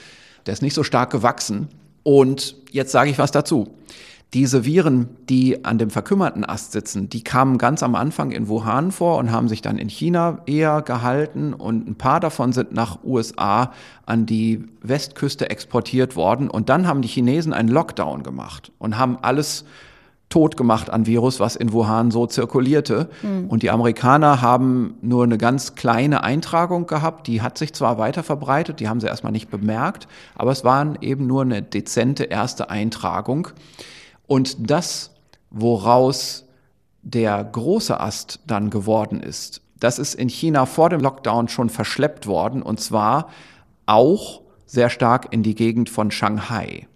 [0.45, 1.69] Der ist nicht so stark gewachsen.
[2.03, 3.75] Und jetzt sage ich was dazu.
[4.33, 8.91] Diese Viren, die an dem verkümmerten Ast sitzen, die kamen ganz am Anfang in Wuhan
[8.91, 13.03] vor und haben sich dann in China eher gehalten und ein paar davon sind nach
[13.03, 13.73] USA
[14.07, 19.19] an die Westküste exportiert worden und dann haben die Chinesen einen Lockdown gemacht und haben
[19.21, 19.65] alles
[20.33, 23.07] tot gemacht an Virus, was in Wuhan so zirkulierte.
[23.21, 23.49] Mhm.
[23.49, 27.27] Und die Amerikaner haben nur eine ganz kleine Eintragung gehabt.
[27.27, 30.97] Die hat sich zwar weiter verbreitet, die haben sie erstmal nicht bemerkt, aber es waren
[31.01, 33.49] eben nur eine dezente erste Eintragung.
[34.25, 35.11] Und das,
[35.51, 36.45] woraus
[37.03, 42.25] der große Ast dann geworden ist, das ist in China vor dem Lockdown schon verschleppt
[42.25, 43.27] worden und zwar
[43.85, 46.87] auch sehr stark in die Gegend von Shanghai.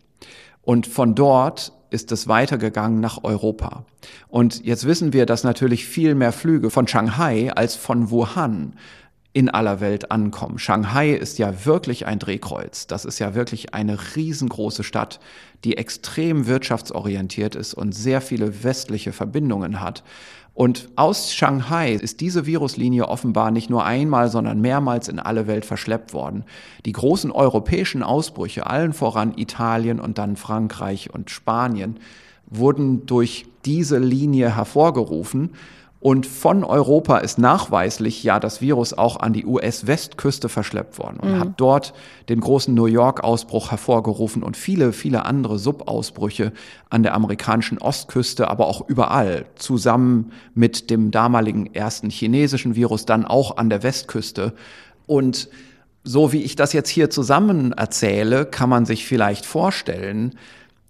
[0.64, 3.86] Und von dort ist es weitergegangen nach Europa.
[4.28, 8.74] Und jetzt wissen wir, dass natürlich viel mehr Flüge von Shanghai als von Wuhan
[9.34, 10.58] in aller Welt ankommen.
[10.58, 12.88] Shanghai ist ja wirklich ein Drehkreuz.
[12.88, 15.20] Das ist ja wirklich eine riesengroße Stadt,
[15.64, 20.04] die extrem wirtschaftsorientiert ist und sehr viele westliche Verbindungen hat.
[20.58, 25.66] Und aus Shanghai ist diese Viruslinie offenbar nicht nur einmal, sondern mehrmals in alle Welt
[25.66, 26.46] verschleppt worden.
[26.84, 32.00] Die großen europäischen Ausbrüche, allen voran Italien und dann Frankreich und Spanien,
[32.48, 35.52] wurden durch diese Linie hervorgerufen.
[36.08, 41.34] Und von Europa ist nachweislich ja das Virus auch an die US-Westküste verschleppt worden und
[41.34, 41.40] mhm.
[41.42, 41.94] hat dort
[42.30, 46.54] den großen New York-Ausbruch hervorgerufen und viele, viele andere Subausbrüche
[46.90, 53.26] an der amerikanischen Ostküste, aber auch überall, zusammen mit dem damaligen ersten chinesischen Virus dann
[53.26, 54.54] auch an der Westküste.
[55.08, 55.50] Und
[56.06, 60.36] so wie ich das jetzt hier zusammen erzähle, kann man sich vielleicht vorstellen,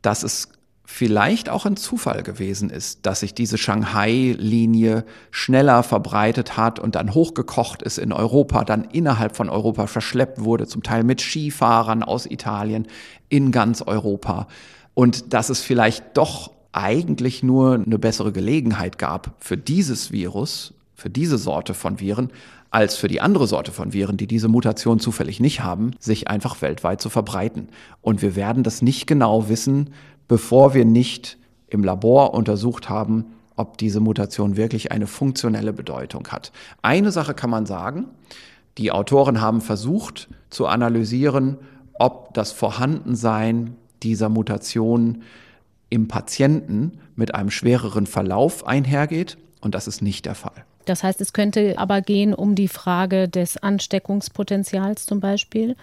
[0.03, 0.49] dass es
[0.89, 7.13] vielleicht auch ein Zufall gewesen ist, dass sich diese Shanghai-Linie schneller verbreitet hat und dann
[7.13, 12.25] hochgekocht ist in Europa, dann innerhalb von Europa verschleppt wurde, zum Teil mit Skifahrern aus
[12.25, 12.87] Italien
[13.27, 14.47] in ganz Europa.
[14.93, 21.09] Und dass es vielleicht doch eigentlich nur eine bessere Gelegenheit gab für dieses Virus, für
[21.09, 22.31] diese Sorte von Viren,
[22.69, 26.61] als für die andere Sorte von Viren, die diese Mutation zufällig nicht haben, sich einfach
[26.61, 27.67] weltweit zu verbreiten.
[28.01, 29.89] Und wir werden das nicht genau wissen,
[30.27, 33.25] bevor wir nicht im Labor untersucht haben,
[33.55, 36.51] ob diese Mutation wirklich eine funktionelle Bedeutung hat.
[36.81, 38.05] Eine Sache kann man sagen,
[38.77, 41.57] die Autoren haben versucht zu analysieren,
[41.93, 45.23] ob das Vorhandensein dieser Mutation
[45.89, 49.37] im Patienten mit einem schwereren Verlauf einhergeht.
[49.61, 50.65] Und das ist nicht der Fall.
[50.85, 55.75] Das heißt, es könnte aber gehen um die Frage des Ansteckungspotenzials zum Beispiel.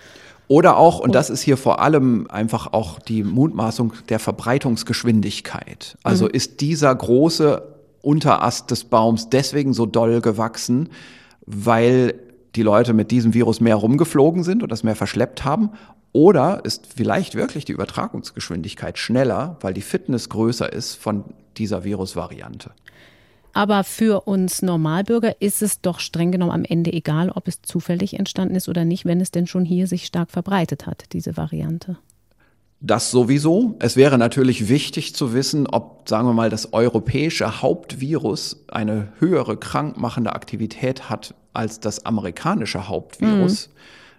[0.46, 5.96] Oder auch, und das ist hier vor allem einfach auch die Mutmaßung der Verbreitungsgeschwindigkeit.
[6.02, 6.32] Also mhm.
[6.32, 7.62] ist dieser große
[8.02, 10.90] Unterast des Baums deswegen so doll gewachsen,
[11.46, 12.14] weil
[12.54, 15.70] die Leute mit diesem Virus mehr rumgeflogen sind und das mehr verschleppt haben?
[16.12, 21.24] Oder ist vielleicht wirklich die Übertragungsgeschwindigkeit schneller, weil die Fitness größer ist von
[21.56, 22.70] dieser Virusvariante?
[23.54, 28.18] Aber für uns Normalbürger ist es doch streng genommen am Ende egal, ob es zufällig
[28.18, 31.96] entstanden ist oder nicht, wenn es denn schon hier sich stark verbreitet hat, diese Variante.
[32.80, 33.76] Das sowieso.
[33.78, 39.56] Es wäre natürlich wichtig zu wissen, ob, sagen wir mal, das europäische Hauptvirus eine höhere
[39.56, 43.68] krankmachende Aktivität hat als das amerikanische Hauptvirus.
[43.68, 43.72] Mhm.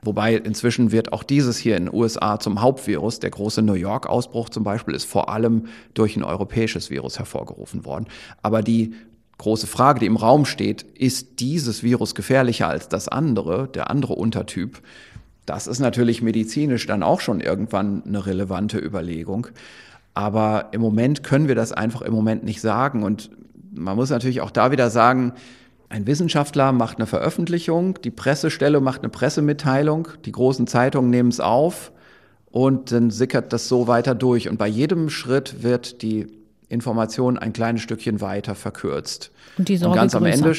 [0.05, 3.19] Wobei inzwischen wird auch dieses hier in den USA zum Hauptvirus.
[3.19, 8.05] Der große New York-Ausbruch zum Beispiel ist vor allem durch ein europäisches Virus hervorgerufen worden.
[8.41, 8.93] Aber die
[9.37, 14.13] große Frage, die im Raum steht, ist dieses Virus gefährlicher als das andere, der andere
[14.13, 14.81] Untertyp?
[15.45, 19.47] Das ist natürlich medizinisch dann auch schon irgendwann eine relevante Überlegung.
[20.13, 23.03] Aber im Moment können wir das einfach im Moment nicht sagen.
[23.03, 23.29] Und
[23.71, 25.33] man muss natürlich auch da wieder sagen,
[25.89, 31.39] ein Wissenschaftler macht eine Veröffentlichung, die Pressestelle macht eine Pressemitteilung, die großen Zeitungen nehmen es
[31.39, 31.91] auf
[32.49, 34.49] und dann sickert das so weiter durch.
[34.49, 36.27] Und bei jedem Schritt wird die
[36.69, 39.31] Information ein kleines Stückchen weiter verkürzt.
[39.57, 40.25] Und die Sorge und ganz größer.
[40.25, 40.55] am Ende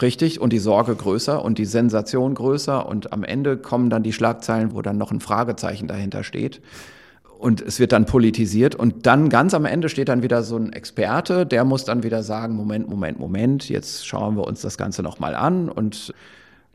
[0.00, 4.12] Richtig, und die Sorge größer und die Sensation größer und am Ende kommen dann die
[4.12, 6.60] Schlagzeilen, wo dann noch ein Fragezeichen dahinter steht.
[7.38, 10.72] Und es wird dann politisiert und dann ganz am Ende steht dann wieder so ein
[10.72, 15.02] Experte, der muss dann wieder sagen, Moment, Moment, Moment, jetzt schauen wir uns das Ganze
[15.02, 16.14] nochmal an und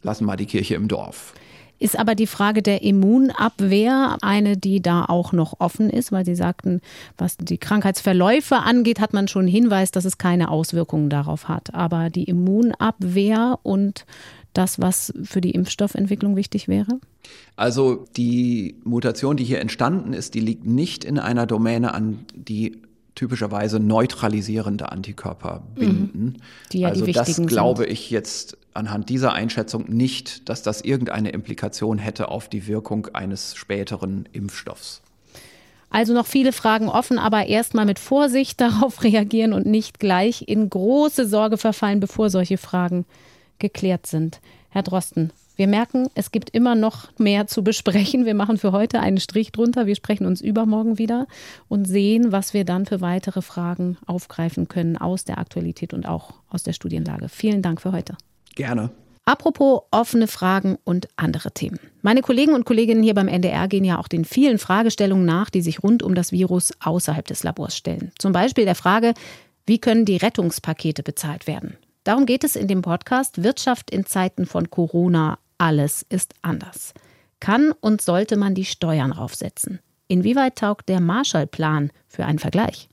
[0.04, 1.34] lassen mal die Kirche im Dorf.
[1.80, 6.36] Ist aber die Frage der Immunabwehr eine, die da auch noch offen ist, weil Sie
[6.36, 6.82] sagten,
[7.18, 11.74] was die Krankheitsverläufe angeht, hat man schon Hinweis, dass es keine Auswirkungen darauf hat.
[11.74, 14.06] Aber die Immunabwehr und
[14.54, 17.00] das, was für die Impfstoffentwicklung wichtig wäre?
[17.56, 22.82] Also die Mutation, die hier entstanden ist, die liegt nicht in einer Domäne an, die
[23.18, 26.26] typischerweise neutralisierende Antikörper binden.
[26.26, 26.36] Mhm.
[26.72, 27.92] Die ja also die das glaube sind.
[27.92, 33.56] ich jetzt anhand dieser Einschätzung nicht, dass das irgendeine Implikation hätte auf die Wirkung eines
[33.56, 35.02] späteren Impfstoffs.
[35.90, 40.70] Also noch viele Fragen offen, aber erstmal mit Vorsicht darauf reagieren und nicht gleich in
[40.70, 43.06] große Sorge verfallen, bevor solche Fragen
[43.58, 44.40] geklärt sind.
[44.70, 48.26] Herr Drosten, wir merken, es gibt immer noch mehr zu besprechen.
[48.26, 49.88] Wir machen für heute einen Strich drunter.
[49.88, 51.28] Wir sprechen uns übermorgen wieder
[51.68, 56.36] und sehen, was wir dann für weitere Fragen aufgreifen können aus der Aktualität und auch
[56.50, 57.28] aus der Studienlage.
[57.28, 58.16] Vielen Dank für heute.
[58.56, 58.92] Gerne.
[59.26, 61.80] Apropos offene Fragen und andere Themen.
[62.02, 65.62] Meine Kollegen und Kolleginnen hier beim NDR gehen ja auch den vielen Fragestellungen nach, die
[65.62, 68.14] sich rund um das Virus außerhalb des Labors stellen.
[68.20, 69.14] Zum Beispiel der Frage,
[69.66, 71.76] wie können die Rettungspakete bezahlt werden?
[72.06, 75.40] Darum geht es in dem Podcast Wirtschaft in Zeiten von Corona.
[75.58, 76.94] Alles ist anders.
[77.40, 79.80] Kann und sollte man die Steuern raufsetzen?
[80.08, 82.90] Inwieweit taugt der Marshallplan für einen Vergleich?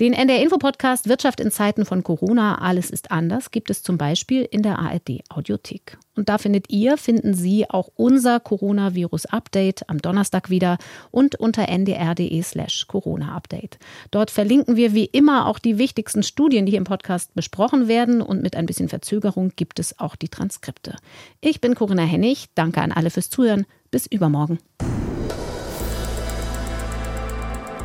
[0.00, 3.98] Den NDR Info Podcast Wirtschaft in Zeiten von Corona, alles ist anders, gibt es zum
[3.98, 5.98] Beispiel in der ARD Audiothek.
[6.16, 10.78] Und da findet ihr, finden Sie auch unser Coronavirus Update am Donnerstag wieder
[11.10, 13.78] und unter ndr.de slash Corona Update.
[14.10, 18.22] Dort verlinken wir wie immer auch die wichtigsten Studien, die hier im Podcast besprochen werden
[18.22, 20.96] und mit ein bisschen Verzögerung gibt es auch die Transkripte.
[21.42, 24.60] Ich bin Corinna Hennig, danke an alle fürs Zuhören, bis übermorgen.